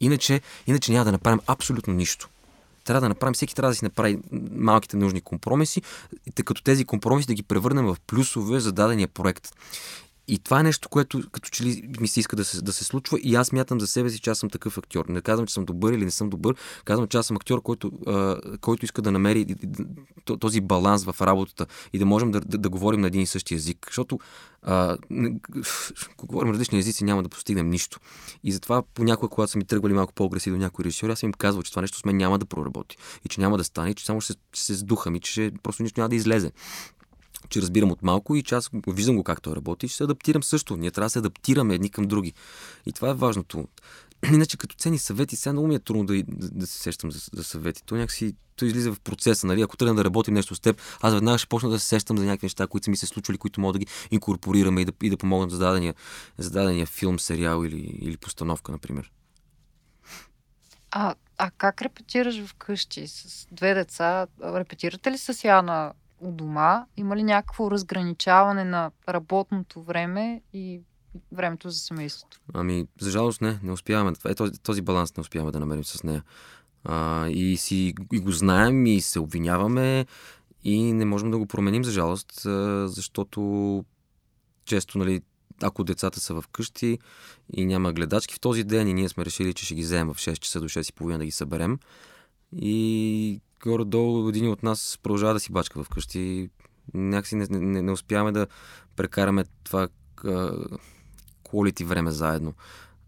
[0.00, 2.28] Иначе, иначе няма да направим абсолютно нищо
[2.88, 4.18] трябва да направим, всеки трябва да си направи
[4.52, 5.82] малките нужни компромиси,
[6.34, 9.48] тъй като тези компромиси да ги превърнем в плюсове за дадения проект.
[10.28, 12.84] И това е нещо, което като че ли ми се иска да се, да се
[12.84, 15.04] случва и аз мятам за себе си, че аз съм такъв актьор.
[15.08, 16.54] Не казвам, че съм добър или не съм добър,
[16.84, 19.46] казвам, че аз съм актьор, който, а, който иска да намери
[20.40, 23.54] този баланс в работата и да можем да, да, да говорим на един и същи
[23.54, 23.86] език.
[23.88, 24.18] Защото
[24.62, 24.96] а,
[26.12, 28.00] ако говорим различни езици, няма да постигнем нищо.
[28.44, 31.62] И затова понякога, когато са ми тръгвали малко по-агресивно някои режисьори, аз съм им казвал,
[31.62, 34.04] че това нещо с мен няма да проработи и че няма да стане, и че
[34.04, 36.52] само ще се сдухам и че просто нищо няма да излезе
[37.48, 40.04] че разбирам от малко и че аз виждам го как той работи и ще се
[40.04, 40.76] адаптирам също.
[40.76, 42.32] Ние трябва да се адаптираме едни към други.
[42.86, 43.68] И това е важното.
[44.32, 47.20] Иначе като цени съвети, сега много ми е трудно да, да, да се сещам за,
[47.32, 47.82] за съвети.
[47.84, 49.46] То някакси то излиза в процеса.
[49.46, 49.62] Нали?
[49.62, 52.24] Ако тръгна да работим нещо с теб, аз веднага ще почна да се сещам за
[52.24, 55.10] някакви неща, които са ми се случвали, които мога да ги инкорпорираме и да, и
[55.10, 55.94] да помогнат за дадения,
[56.38, 59.10] за дадения филм, сериал или, или постановка, например.
[60.90, 64.26] А, а как репетираш вкъщи с две деца?
[64.42, 66.86] Репетирате ли с Яна у дома?
[66.96, 70.80] Има ли някакво разграничаване на работното време и
[71.32, 72.40] времето за семейството?
[72.54, 74.12] Ами, за жалост не, не успяваме.
[74.26, 76.22] Е, този, този баланс не успяваме да намерим с нея.
[76.84, 80.06] А, и, си, и го знаем и се обвиняваме
[80.64, 82.40] и не можем да го променим, за жалост,
[82.94, 83.84] защото
[84.64, 85.22] често, нали,
[85.62, 86.98] ако децата са вкъщи
[87.52, 90.18] и няма гледачки в този ден и ние сме решили, че ще ги вземем в
[90.18, 91.78] 6 часа до 6 и половина да ги съберем.
[92.56, 96.50] И горе-долу един от нас продължава да си бачка вкъщи.
[96.94, 98.46] Някакси не, не, не успяваме да
[98.96, 99.88] прекараме това
[101.44, 102.54] quality време заедно.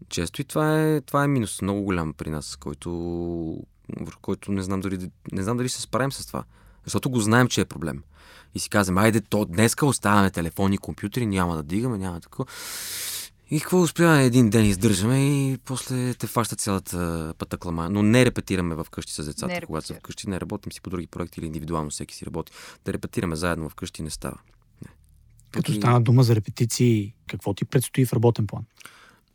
[0.09, 3.63] Често и това е, това е минус много голям при нас, който,
[4.21, 6.43] който не знам, дали, не знам дали се справим с това.
[6.83, 8.03] Защото го знаем, че е проблем.
[8.55, 12.45] И си казваме, айде, то днеска оставяме телефони, компютри, няма да дигаме, няма такова.
[13.51, 17.89] И какво успяваме един ден издържаме и после те фаща цялата пътъклама.
[17.89, 20.29] Но не репетираме вкъщи с децата, не когато са вкъщи.
[20.29, 22.51] Не работим си по други проекти или индивидуално всеки си работи.
[22.85, 24.37] Да репетираме заедно вкъщи не става.
[24.85, 24.91] Не.
[25.51, 28.63] Като стана дума за репетиции, какво ти предстои в работен план?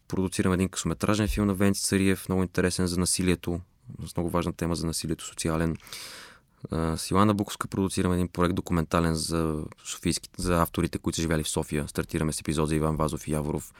[0.08, 3.60] Продуцирам един късометражен филм на Венци Цариев, много интересен за насилието,
[4.06, 5.76] с много важна тема за насилието социален.
[6.72, 11.48] С Йоанна Буковска продуцираме един проект документален за, софийски, за авторите, които са живели в
[11.48, 11.88] София.
[11.88, 13.72] Стартираме с епизод за Иван Вазов и Яворов.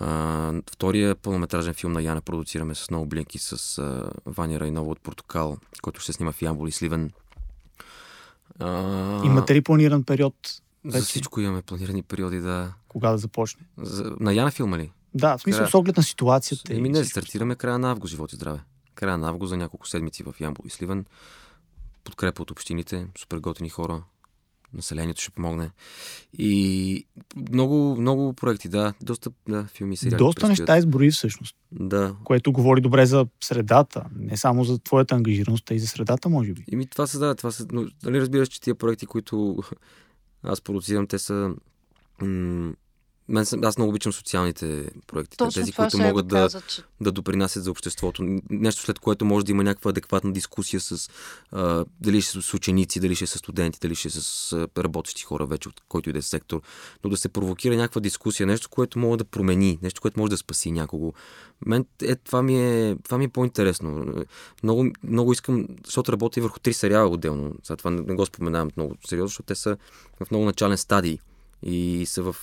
[0.00, 5.00] Uh, втория пълнометражен филм на Яна продуцираме с много блинки с uh, Ваня Райнова от
[5.00, 7.10] Портокал, който ще снима в Ямбол и Сливен.
[8.58, 10.34] Uh, Имате ли планиран период?
[10.84, 12.72] За всичко имаме планирани периоди, да.
[12.88, 13.62] Кога да започне?
[13.78, 14.16] За...
[14.20, 14.92] На Яна филма ли?
[15.14, 15.70] Да, в смисъл края...
[15.70, 16.74] с оглед на ситуацията.
[16.74, 18.60] Еми не, стартираме края на август, живот и здраве.
[18.94, 21.04] Края на август за няколко седмици в Ямбол и Сливен
[22.10, 24.02] подкрепа от общините, супер готини хора,
[24.74, 25.70] населението ще помогне.
[26.38, 27.06] И
[27.52, 30.18] много, много проекти, да, доста да, филми, сериали.
[30.18, 31.56] Доста неща изброи всъщност.
[31.72, 32.16] Да.
[32.24, 36.52] Което говори добре за средата, не само за твоята ангажираност, а и за средата, може
[36.52, 36.64] би.
[36.72, 39.58] Ими това са, да, това са, но, нали разбираш, че тия проекти, които
[40.42, 41.54] аз продуцирам, те са
[42.22, 42.72] м-
[43.30, 45.36] мен, аз много обичам социалните проекти.
[45.36, 46.82] Точно тези, които могат да, каза, че...
[47.00, 48.38] да допринасят за обществото.
[48.50, 51.10] Нещо след което може да има някаква адекватна дискусия с
[51.52, 55.46] а, дали ще с ученици, дали ще с студенти, дали ще с а, работещи хора
[55.46, 56.60] вече, от който и да е сектор.
[57.04, 60.36] Но да се провокира някаква дискусия, нещо, което може да промени, нещо, което може да
[60.36, 61.12] спаси някого.
[61.66, 64.14] Мен е, това, ми е, това ми е по-интересно.
[64.62, 67.54] Много, много искам, защото работя и върху три сериала отделно.
[67.64, 69.76] За това не, не го споменавам много сериозно, защото те са
[70.24, 71.18] в много начален стадий
[71.62, 72.36] и са в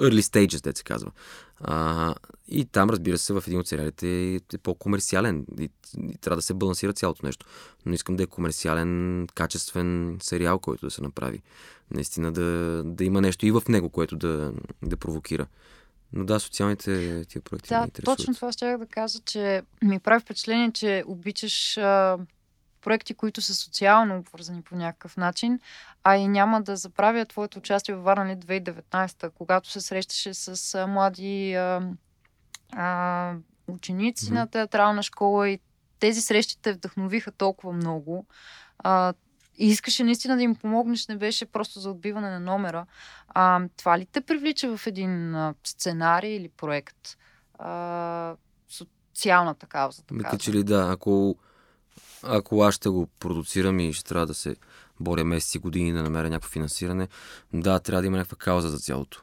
[0.00, 1.10] early stages, де се казва.
[1.60, 2.14] А,
[2.48, 6.54] и там, разбира се, в един от сериалите е, по-комерциален и, и трябва да се
[6.54, 7.46] балансира цялото нещо.
[7.86, 11.42] Но искам да е комерциален, качествен сериал, който да се направи.
[11.90, 15.46] Наистина да, да има нещо и в него, което да, да провокира.
[16.12, 20.72] Но да, социалните тия проекти да, точно това ще да кажа, че ми прави впечатление,
[20.72, 22.18] че обичаш а,
[22.80, 25.60] проекти, които са социално обвързани по някакъв начин,
[26.04, 30.86] а и няма да забравя твоето участие в Варна 2019, когато се срещаше с а,
[30.86, 31.82] млади а,
[32.72, 33.34] а,
[33.68, 34.34] ученици mm-hmm.
[34.34, 35.58] на театрална школа и
[36.00, 38.26] тези срещи те вдъхновиха толкова много.
[38.78, 39.14] А,
[39.58, 42.86] и искаше наистина да им помогнеш, не беше просто за отбиване на номера.
[43.28, 47.16] А, това ли те привлича в един а, сценарий или проект?
[47.58, 48.34] А,
[48.68, 50.38] социалната кауза, така.
[50.38, 51.36] че ли да, ако
[52.22, 54.56] ако аз ще го продуцирам и ще трябва да се
[55.00, 57.08] боря месеци години да намеря някакво финансиране,
[57.52, 59.22] да, трябва да има някаква кауза за цялото.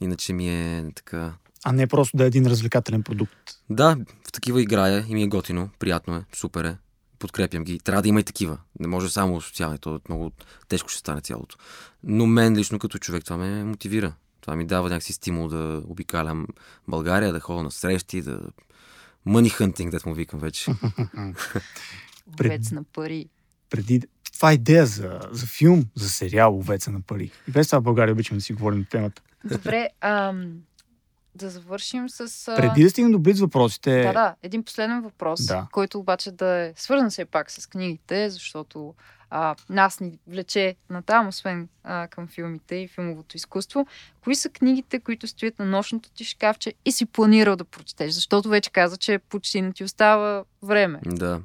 [0.00, 1.32] Иначе ми е така
[1.64, 3.36] А не просто да е един развлекателен продукт.
[3.70, 3.96] Да,
[4.28, 6.76] в такива играя и ми е готино, приятно е, супер е.
[7.18, 7.78] Подкрепям ги.
[7.78, 8.58] Трябва да има и такива.
[8.78, 10.32] Не може само социални, то много
[10.68, 11.56] тежко ще стане цялото.
[12.04, 14.12] Но мен лично като човек това ме мотивира.
[14.40, 16.46] Това ми дава някакси стимул да обикалям
[16.88, 18.40] България, да ходя на срещи, да...
[19.26, 20.70] Money hunting, да му викам вече.
[22.36, 22.72] Пред...
[22.72, 23.28] на пари.
[23.70, 24.02] Преди...
[24.32, 27.30] Това е идея за, за филм, за сериал Овеца на пари.
[27.48, 29.22] И без това в България обичаме да си говорим на темата.
[29.44, 30.62] Добре, ам,
[31.34, 32.54] да завършим с...
[32.56, 34.02] Преди да стигнем до близ въпросите...
[34.02, 35.66] Да, да, един последен въпрос, да.
[35.72, 38.94] който обаче да е свързан все пак с книгите, защото
[39.30, 43.86] а, нас ни влече на там, освен а, към филмите и филмовото изкуство.
[44.24, 48.12] Кои са книгите, които стоят на нощното ти шкафче и си планирал да прочетеш?
[48.12, 51.00] Защото вече каза, че почти не ти остава време.
[51.06, 51.42] Да.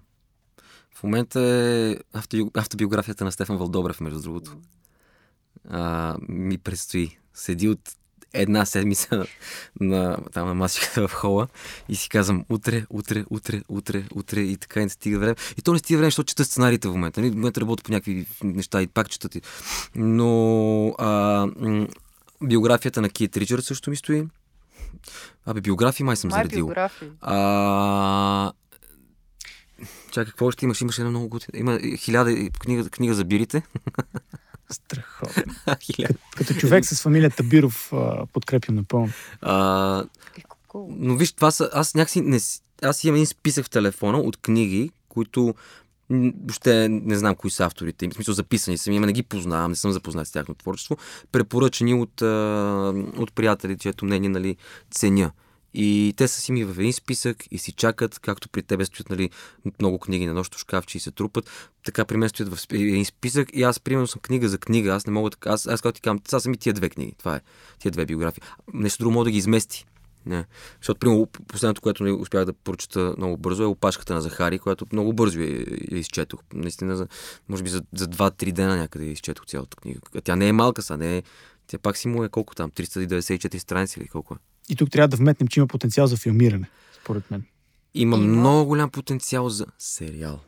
[0.95, 1.95] В момента е
[2.53, 4.57] автобиографията на Стефан Валдобрев, между другото.
[5.69, 7.17] А, ми предстои.
[7.33, 7.79] Седи от
[8.35, 9.25] една седмица
[9.79, 11.47] на, там на масиката в хола
[11.89, 15.35] и си казвам утре, утре, утре, утре, утре и така не стига време.
[15.57, 17.21] И то не стига време, защото чета сценариите в момента.
[17.21, 17.31] Нали?
[17.31, 19.41] В момента работя по някакви неща и пак чета ти.
[19.95, 21.47] Но а,
[22.43, 24.23] биографията на Кит Ричард също ми стои.
[25.45, 26.65] Абе, биографии май съм май заредил.
[26.65, 27.07] Биографии.
[27.21, 28.51] А,
[30.11, 30.81] Чакай, какво още имаш?
[30.81, 31.59] Имаш една много готина.
[31.59, 33.63] Има хиляда книга, книга за бирите.
[34.69, 35.53] Страхотно.
[36.07, 37.91] като, като човек с фамилията Биров
[38.33, 39.09] подкрепям напълно.
[39.41, 39.99] А,
[40.37, 40.41] е,
[40.89, 41.69] но виж, това са...
[41.73, 42.39] Аз някакси не...
[42.81, 45.55] Аз имам един списък в телефона от книги, които
[46.09, 48.07] въобще не знам кои са авторите.
[48.07, 50.97] В смисъл записани са ми, не ги познавам, не съм запознат с тяхното творчество.
[51.31, 52.21] Препоръчани от,
[53.17, 54.55] от приятели, чието мнение нали,
[54.91, 55.31] ценя.
[55.77, 59.09] И те са си ми в един списък и си чакат, както при тебе стоят
[59.09, 59.29] нали,
[59.79, 61.49] много книги на нощто шкафче и се трупат.
[61.85, 64.93] Така при мен стоят в един списък и аз примерно съм книга за книга.
[64.93, 65.49] Аз не мога така.
[65.49, 67.13] Аз, аз когато ти казвам, сега са ми тия две книги.
[67.17, 67.41] Това е.
[67.79, 68.41] Тия две биографии.
[68.73, 69.85] Нещо друго мога да ги измести.
[70.25, 70.45] Не.
[70.81, 74.85] Защото, примерно, последното, което не успях да прочета много бързо е опашката на Захари, която
[74.91, 76.39] много бързо я, изчетох.
[76.53, 77.07] Наистина, за,
[77.49, 79.99] може би за, за 2-3 дена някъде изчетох цялата книга.
[80.23, 81.23] Тя не е малка са, не е...
[81.67, 82.71] Тя пак си му е колко там?
[82.71, 84.54] 394 страници или колко е?
[84.69, 86.69] И тук трябва да вметнем, че има потенциал за филмиране,
[87.01, 87.43] според мен.
[87.93, 90.39] Има, има много голям потенциал за сериал.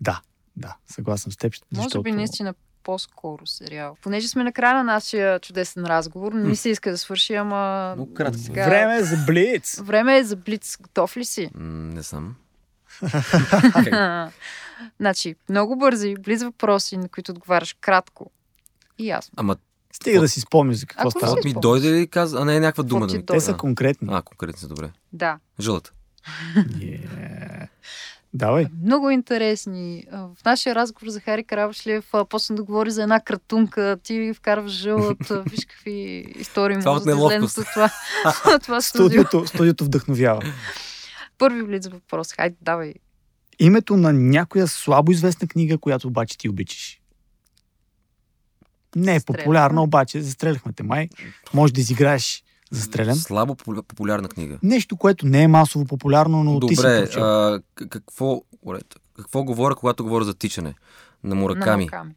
[0.00, 0.20] Да,
[0.56, 1.54] да, съгласен с теб.
[1.72, 1.98] Защото...
[1.98, 3.96] Може би наистина по-скоро сериал.
[4.02, 7.92] Понеже сме на края на нашия чудесен разговор, не ми се иска да свърши, ама...
[7.96, 8.38] Много кратко.
[8.38, 8.66] Сега...
[8.66, 9.80] Време е за Блиц!
[9.80, 10.76] Време е за Блиц.
[10.80, 11.50] Готов ли си?
[11.54, 12.36] М- не съм.
[15.00, 18.30] значи, много бързи, близ въпроси, на които отговаряш кратко
[18.98, 19.34] и ясно.
[19.36, 19.56] Ама
[19.96, 21.36] Стига да си спомниш за какво става.
[21.44, 23.06] Ми дойде и каза, а не е някаква дума.
[23.06, 23.26] Да ми...
[23.26, 24.08] Те са конкретни.
[24.10, 24.90] А, конкретни са, добре.
[25.12, 25.38] Да.
[25.60, 25.92] Жълата.
[26.56, 27.68] Yeah.
[28.34, 28.66] Давай.
[28.84, 30.04] Много интересни.
[30.12, 33.96] В нашия разговор за Хари Карабашлиев почна да говори за една кратунка.
[34.02, 35.32] Ти вкарваш жълът.
[35.50, 37.90] Виж какви истории може да от това,
[38.62, 39.46] това студиото.
[39.46, 40.42] Студиото вдъхновява.
[41.38, 42.32] Първи влиз въпрос.
[42.32, 42.94] Хайде, давай.
[43.58, 47.00] Името на някоя слабо известна книга, която обаче ти обичаш.
[48.96, 51.08] Не е популярна, обаче застреляхме те май.
[51.54, 53.16] Може да изиграеш застрелен.
[53.16, 54.58] Слабо популярна книга.
[54.62, 58.42] Нещо, което не е масово популярно, но Добре, ти си а, какво,
[59.16, 60.74] какво говоря, когато говоря за тичане?
[61.24, 61.84] На Мураками.
[61.84, 62.14] На Мураками.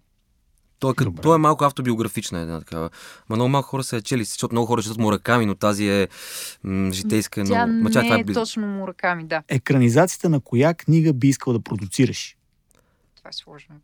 [0.79, 2.89] Той, е, той е малко автобиографична една такава.
[3.29, 6.07] Ма много малко хора са я чели, защото много хора четат Мураками, но тази е
[6.63, 7.43] м- житейска.
[7.43, 7.73] Тя но...
[7.73, 9.43] Ма, не това е, е точно Мураками, да.
[9.47, 12.37] Екранизацията на коя книга би искал да продуцираш?
[13.15, 13.75] Това е сложно.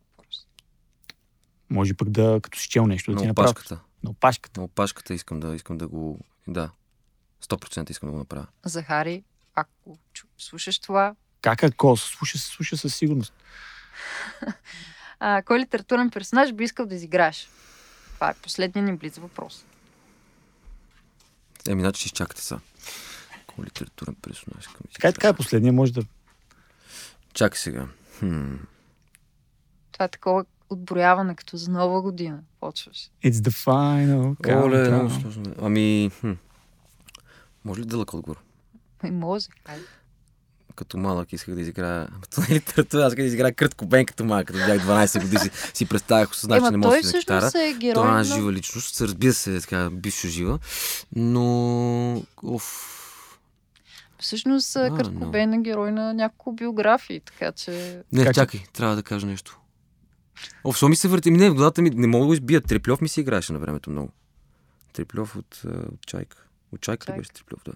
[1.75, 3.79] Може пък да, като си чел нещо, да на ти опашката.
[4.03, 4.59] На опашката.
[4.59, 6.19] На опашката искам да, искам да го...
[6.47, 6.69] Да.
[7.43, 8.47] 100% искам да го направя.
[8.65, 9.23] Захари,
[9.55, 9.97] ако
[10.37, 11.15] слушаш това...
[11.41, 11.97] Как ако?
[11.97, 13.33] Слуша, слуша със сигурност.
[15.19, 17.47] а, кой литературен персонаж би искал да изиграш?
[18.13, 19.65] Това е последният ни близ въпрос.
[21.69, 22.59] Еми, значи ще изчакате са.
[23.47, 24.65] Кой литературен персонаж?
[24.93, 26.01] Така е, така е последния, може да...
[27.33, 27.87] Чакай сега.
[28.19, 28.55] Хм.
[29.91, 32.39] Това е такова отброяване като за нова година.
[32.59, 33.11] Почваш.
[33.23, 35.43] It's the final Оле, много сложно.
[35.61, 36.31] Ами, хм.
[37.65, 38.43] може ли дълъг отговор?
[39.03, 39.47] Ами, може.
[39.67, 39.83] Хайде.
[40.75, 42.07] Като малък исках да изиграя...
[42.49, 45.85] Е аз исках да изиграя Кърт Кобен като малък, като бях 12 години си, си
[45.85, 47.51] представях осъзнах, че не мога да китара.
[47.55, 50.59] Е герой Това е жива личност, разбира се, така, бившо жива,
[51.15, 52.23] но...
[52.43, 52.91] Оф,
[54.19, 58.03] Всъщност Кърт Кобен е герой на няколко биографии, така че...
[58.11, 58.35] Не, как...
[58.35, 59.59] чакай, трябва да кажа нещо.
[60.63, 61.31] О, в ми се върти.
[61.31, 62.67] Не, в главата ми не мога да го избият.
[62.67, 64.11] Треплев ми се играеше на времето много.
[64.93, 66.37] Треплев от, от Чайка.
[66.71, 67.17] От Чайка Чайк.
[67.17, 67.73] беше Треплев, да.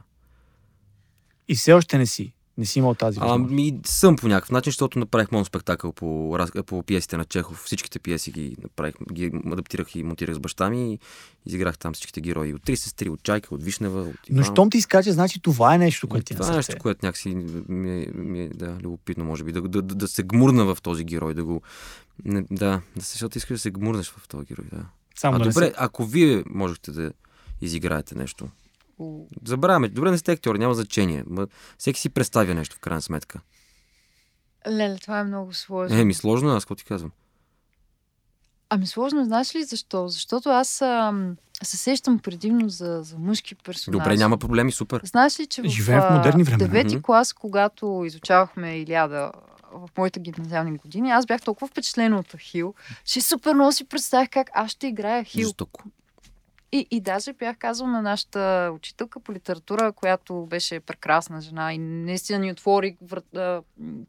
[1.47, 2.34] И все още не си.
[2.60, 3.51] Не си имал тази възможност?
[3.51, 7.64] Ами съм по някакъв начин, защото направих моноспектакъл по, по пиесите на Чехов.
[7.66, 10.99] Всичките пиеси ги направих, ги адаптирах и монтирах с баща ми и
[11.45, 12.53] изиграх там всичките герои.
[12.53, 14.01] От три сестри, от Чайка, от Вишнева.
[14.01, 16.76] От Но щом ти изкача, значи това е нещо, което ти е Това е нещо,
[16.80, 17.36] което някакси
[17.70, 19.51] ми е, ми е да, любопитно, може би.
[19.51, 21.62] Да, да, да, да, се гмурна в този герой, да го...
[22.26, 24.86] Не, да, защото искаш да се гмурнеш в този герой, да.
[25.15, 25.74] Само а да добре, се...
[25.78, 27.11] ако вие можехте да
[27.61, 28.49] изиграете нещо,
[29.45, 29.89] Забравяме.
[29.89, 31.24] Добре, не сте актьор, няма значение.
[31.78, 33.41] Всеки си представя нещо в крайна сметка.
[34.67, 35.97] Леле, това е много сложно.
[35.97, 37.11] Е, ми сложно, аз какво ти казвам?
[38.70, 40.07] Ами сложно, знаеш ли защо?
[40.07, 43.99] Защото аз ам, се сещам предимно за, за мъжки персонажи.
[43.99, 45.01] Добре, няма проблеми, супер.
[45.03, 46.67] Знаеш ли, че в, Живеем в модерни времена.
[46.67, 49.32] девети клас, когато изучавахме Илиада
[49.74, 52.74] в моите гимназиални години, аз бях толкова впечатлена от Ахил,
[53.05, 55.47] че супер много си представях как аз ще играя Ахил.
[55.47, 55.84] Жестоко.
[56.72, 61.78] И, и даже бях казал на нашата учителка по литература, която беше прекрасна жена и
[61.78, 63.61] наистина ни отвори врата,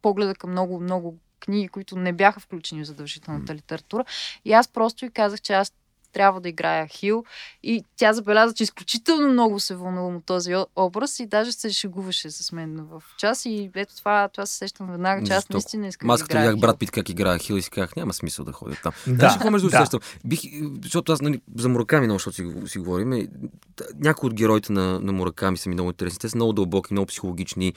[0.02, 4.04] погледа към много, много книги, които не бяха включени в задължителната литература.
[4.44, 5.72] И аз просто и казах, че аз
[6.12, 7.24] трябва да играя Хил.
[7.62, 12.30] И тя забеляза, че изключително много се вълнувам от този образ и даже се шегуваше
[12.30, 13.44] с мен в час.
[13.44, 16.50] И ето това, това се сещам веднага, че аз наистина искам аз, да играя.
[16.50, 18.92] Като брат Пит как играе Хил и си казах, няма смисъл да ходя там.
[19.06, 19.78] Да, Знаеш, какво между да.
[19.78, 20.00] сещам?
[20.24, 20.40] Бих,
[20.82, 23.28] защото аз нали, за Мураками много, защото си, си говорим.
[23.98, 26.18] Някои от героите на, на Мураками са ми много интересни.
[26.18, 27.74] Те са много дълбоки, много психологични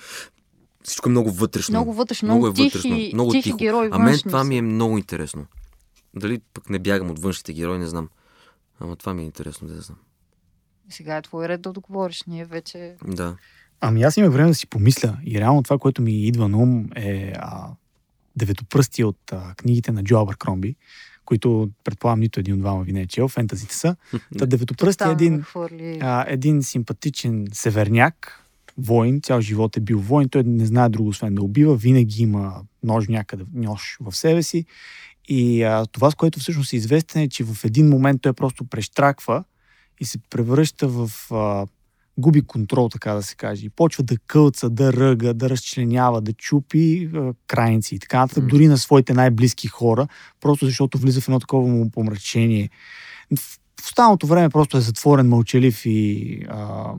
[0.84, 1.74] всичко е много вътрешно.
[1.74, 3.58] Много вътрешно, много, много е вътрешно, тихи, много тихи тихо.
[3.58, 5.46] Герои, а мен това ми е много интересно.
[6.16, 8.10] Дали пък не бягам от външните герои, не знам.
[8.80, 9.98] Ама това ми е интересно да знам.
[10.90, 12.24] Сега е твой ред да отговориш.
[12.28, 12.96] Ние вече...
[13.08, 13.38] Да.
[13.82, 15.18] Ами аз имам време да си помисля.
[15.26, 17.68] И реално това, което ми идва на ум е а,
[18.36, 20.76] деветопръсти от а, книгите на Джо Абъркромби,
[21.26, 23.96] които предполагам нито един от двама ви не е чел, фентазите са.
[24.40, 25.44] Та деветопръсти е един,
[26.02, 28.44] а, един симпатичен северняк,
[28.78, 32.62] воин, цял живот е бил воин, той не знае друго освен да убива, винаги има
[32.84, 34.66] нож някъде, нож в себе си
[35.28, 38.66] и а, това, с което всъщност е известен е, че в един момент той просто
[38.66, 39.44] прещраква
[40.00, 41.12] и се превръща в...
[41.32, 41.68] А,
[42.18, 43.66] губи контрол, така да се каже.
[43.66, 48.44] И почва да кълца, да ръга, да разчленява, да чупи а, крайници и така нататък,
[48.44, 48.48] mm.
[48.48, 50.08] дори на своите най-близки хора,
[50.42, 52.70] просто защото влиза в едно такова му помрачение.
[53.80, 56.92] В останалото време просто е затворен, мълчалив и а,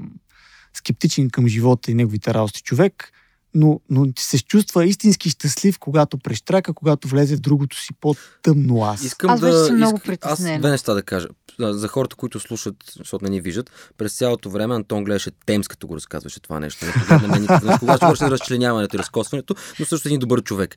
[0.72, 3.12] скептичен към живота и неговите работи човек–
[3.54, 9.04] но, но се чувства истински щастлив, когато прещрака, когато влезе в другото си по-тъмно аз.
[9.04, 10.26] Искам аз да, съм много иск...
[10.26, 11.28] Аз две неща да кажа.
[11.60, 15.86] За хората, които слушат, защото не ни виждат, през цялото време Антон гледаше Темс, като
[15.86, 16.86] го разказваше това нещо.
[17.22, 17.46] Не мен,
[17.78, 20.76] когато говореше за разчленяването и разкосването, но също един добър човек.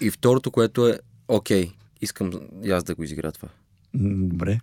[0.00, 2.32] И второто, което е, окей, искам
[2.62, 3.48] и аз да го изигра това.
[3.94, 4.60] Добре.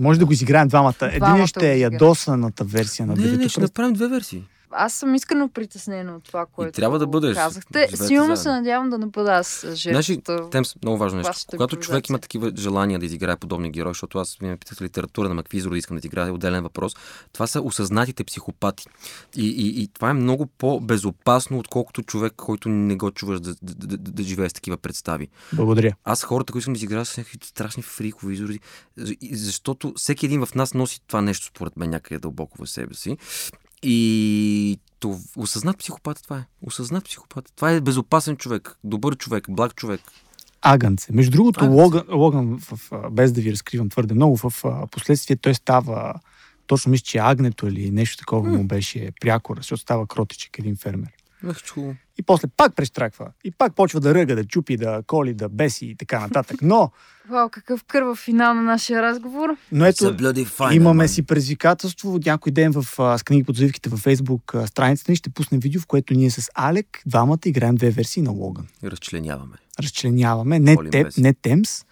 [0.00, 0.94] Може да го изиграем двамата.
[1.02, 4.44] Един ще е ядосаната версия на Не, не, ще направим две версии
[4.76, 7.36] аз съм искрено притеснена от това, което и трябва да бъдеш.
[7.36, 7.88] казахте.
[7.96, 10.02] Силно се надявам да не бъда аз жертвата.
[10.02, 11.32] Значи, Темс, много важно нещо.
[11.50, 15.34] Когато човек има такива желания да изиграе подобни герои, защото аз ми питах литература на
[15.34, 16.96] Маквизор да искам да изиграе отделен въпрос,
[17.32, 18.86] това са осъзнатите психопати.
[19.36, 23.74] И, и, и това е много по-безопасно, отколкото човек, който не го чуваш да, да,
[23.74, 25.28] да, да, да живее с такива представи.
[25.52, 25.94] Благодаря.
[26.04, 28.60] Аз хората, които искам да изиграя с някакви страшни фрикови изрази,
[29.32, 33.16] защото всеки един в нас носи това нещо, според мен, някъде дълбоко в себе си.
[33.86, 36.44] И то, осъзнат психопат това е.
[36.62, 37.52] Осъзнат психопат.
[37.56, 40.00] Това е безопасен човек, добър човек, благ човек.
[40.62, 41.12] Агънце.
[41.12, 46.14] Между другото, Логан, Логан в, без да ви разкривам твърде много, в последствие той става,
[46.66, 51.10] точно мисля, че агнето или нещо такова му беше прякора, защото става кротичек, един фермер.
[51.46, 51.94] Ах, чу.
[52.18, 53.30] И после пак прещраква.
[53.44, 56.56] И пак почва да ръга, да чупи, да коли, да беси и така нататък.
[56.62, 56.90] Но...
[57.28, 59.56] Вау, какъв кървав финал на нашия разговор.
[59.72, 61.06] Но ето, fine, имаме man.
[61.06, 62.20] си предизвикателство.
[62.26, 62.84] Някой ден в,
[63.18, 66.50] с книги под завивките във Фейсбук страницата ни ще пуснем видео, в което ние с
[66.54, 68.66] Алек двамата играем две версии на Логан.
[68.84, 69.56] И разчленяваме.
[69.82, 70.58] Разчленяваме.
[70.58, 71.84] Не, теб, не Темс.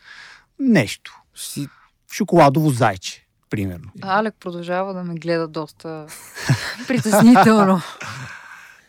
[0.58, 1.20] Нещо.
[1.34, 1.68] Си...
[2.12, 3.90] Шоколадово зайче примерно.
[4.02, 6.06] Алек продължава да ме гледа доста
[6.88, 7.80] притеснително.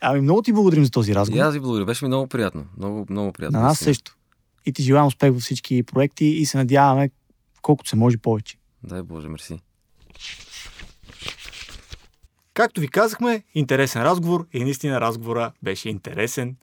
[0.06, 1.38] Ами много ти благодарим за този разговор.
[1.38, 1.86] И аз ви благодаря.
[1.86, 2.66] Беше ми много приятно.
[2.78, 3.60] Много, много приятно.
[3.60, 4.16] На нас също.
[4.66, 7.10] И ти желаем успех във всички проекти и се надяваме
[7.62, 8.58] колкото се може повече.
[8.84, 9.60] Дай Боже, мерси.
[12.54, 16.56] Както ви казахме, интересен разговор и наистина разговора беше интересен.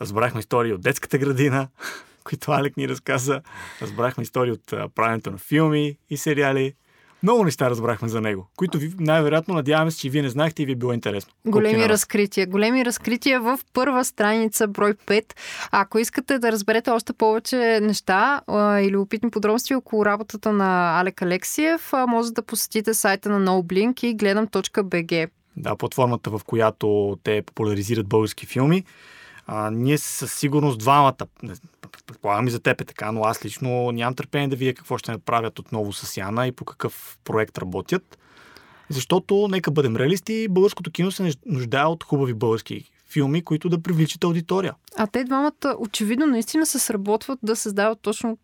[0.00, 1.68] Разбрахме истории от детската градина,
[2.24, 3.42] които Алек ни разказа.
[3.82, 6.74] Разбрахме истории от правенето на филми и сериали.
[7.26, 10.66] Много неща разбрахме за него, които ви, най-вероятно надяваме се, че вие не знаехте и
[10.66, 11.32] ви е било интересно.
[11.46, 12.46] Големи разкрития.
[12.46, 15.24] Големи разкрития в първа страница, брой 5.
[15.70, 21.22] Ако искате да разберете още повече неща а, или опитни подробности около работата на Алек
[21.22, 25.28] Алексиев, а, може да посетите сайта на NoBlink и гледам.bg.
[25.56, 28.84] Да, платформата, в която те популяризират български филми.
[29.46, 31.26] А, ние със сигурност двамата,
[32.06, 35.12] предполагам и за теб е така, но аз лично нямам търпение да видя какво ще
[35.12, 38.18] направят отново с Яна и по какъв проект работят.
[38.90, 44.24] Защото, нека бъдем реалисти, българското кино се нуждае от хубави български филми, които да привличат
[44.24, 44.74] аудитория.
[44.96, 48.38] А те двамата очевидно наистина се сработват да създават точно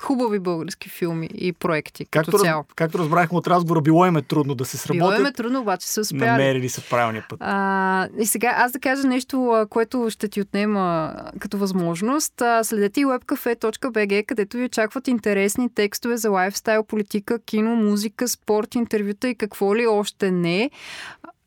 [0.00, 2.64] хубави български филми и проекти както, като цяло.
[2.76, 5.08] Както разбрахме от разговора, било им е трудно да се сработят.
[5.08, 6.30] Било им е трудно, обаче се успяли.
[6.30, 7.38] Намерили са правилния път.
[7.42, 12.42] А, и сега аз да кажа нещо, което ще ти отнема като възможност.
[12.62, 19.28] Следете и webcafe.bg, където ви очакват интересни текстове за лайфстайл, политика, кино, музика, спорт, интервюта
[19.28, 20.70] и какво ли още не.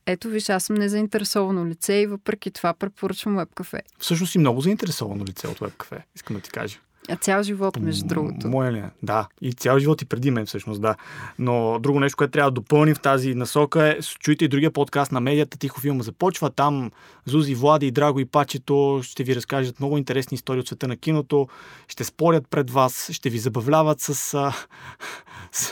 [0.05, 3.79] Ето виж, аз съм незаинтересовано лице и въпреки това препоръчвам WebCafe.
[3.99, 6.79] Всъщност си много заинтересовано лице от WebCafe, искам да ти кажа.
[7.09, 8.47] А цял живот, между другото.
[8.47, 8.77] Моя ли?
[8.77, 8.89] Е?
[9.03, 9.27] Да.
[9.41, 10.95] И цял живот и преди мен, всъщност, да.
[11.39, 15.11] Но друго нещо, което трябва да допълним в тази насока е, чуйте и другия подкаст
[15.11, 16.49] на медията, Тихо филма започва.
[16.49, 16.91] Там
[17.25, 20.97] Зузи, Влади, и Драго и Пачето ще ви разкажат много интересни истории от света на
[20.97, 21.47] киното,
[21.87, 25.71] ще спорят пред вас, ще ви забавляват с, с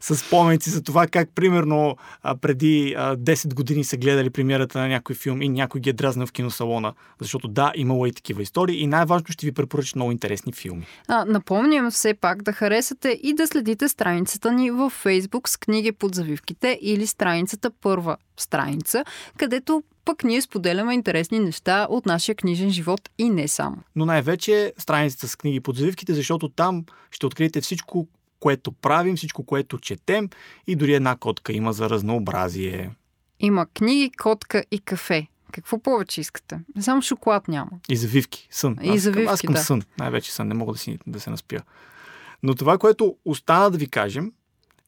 [0.00, 1.96] с споменци за това как, примерно,
[2.40, 6.32] преди 10 години са гледали премиерата на някой филм и някой ги е дразнал в
[6.32, 6.92] киносалона.
[7.20, 10.86] Защото да, имало и такива истории и най-важно ще ви препоръча много интересни филми.
[11.08, 15.92] А, напомням все пак да харесате и да следите страницата ни в Facebook с книги
[15.92, 19.04] под завивките или страницата първа страница,
[19.36, 23.76] където пък ние споделяме интересни неща от нашия книжен живот и не само.
[23.96, 28.08] Но най-вече страницата с книги под завивките, защото там ще откриете всичко,
[28.46, 30.28] което правим, всичко, което четем
[30.66, 32.90] и дори една котка има за разнообразие.
[33.40, 35.26] Има книги, котка и кафе.
[35.52, 36.60] Какво повече искате?
[36.80, 37.70] Само шоколад няма.
[37.88, 38.76] И завивки, сън.
[38.82, 39.60] И аз, завивки, аз към да.
[39.60, 39.82] сън.
[39.98, 40.48] Най-вече сън.
[40.48, 41.60] Не мога да, си, да се наспя.
[42.42, 44.32] Но това, което остана да ви кажем,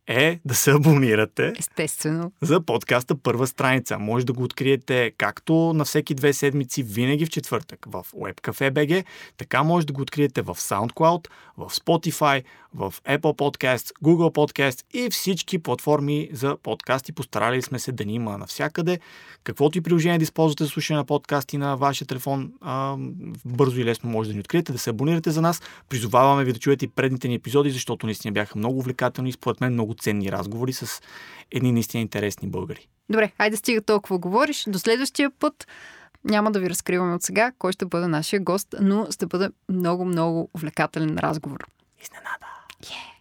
[0.08, 1.52] е да се абонирате.
[1.58, 2.32] Естествено.
[2.42, 3.98] За подкаста Първа страница.
[3.98, 9.04] Може да го откриете както на всеки две седмици, винаги в четвъртък в WebCafe.bg,
[9.36, 12.44] така може да го откриете в SoundCloud, в Spotify,
[12.74, 17.12] в Apple Podcasts, Google Podcasts и всички платформи за подкасти.
[17.12, 18.98] Постарали сме се да ни има навсякъде.
[19.44, 22.96] Каквото и приложение да използвате за слушане на подкасти на вашия телефон, а,
[23.44, 25.62] бързо и лесно може да ни откриете, да се абонирате за нас.
[25.88, 29.60] Призоваваме ви да чуете и предните ни епизоди, защото наистина бяха много увлекателни и според
[29.60, 31.02] мен много ценни разговори с
[31.50, 32.88] едни наистина интересни българи.
[33.10, 34.64] Добре, айде стига толкова говориш.
[34.68, 35.66] До следващия път
[36.24, 40.04] няма да ви разкриваме от сега кой ще бъде нашия гост, но ще бъде много,
[40.04, 41.66] много увлекателен разговор.
[42.02, 42.57] Изненада!
[42.80, 43.17] Yeah.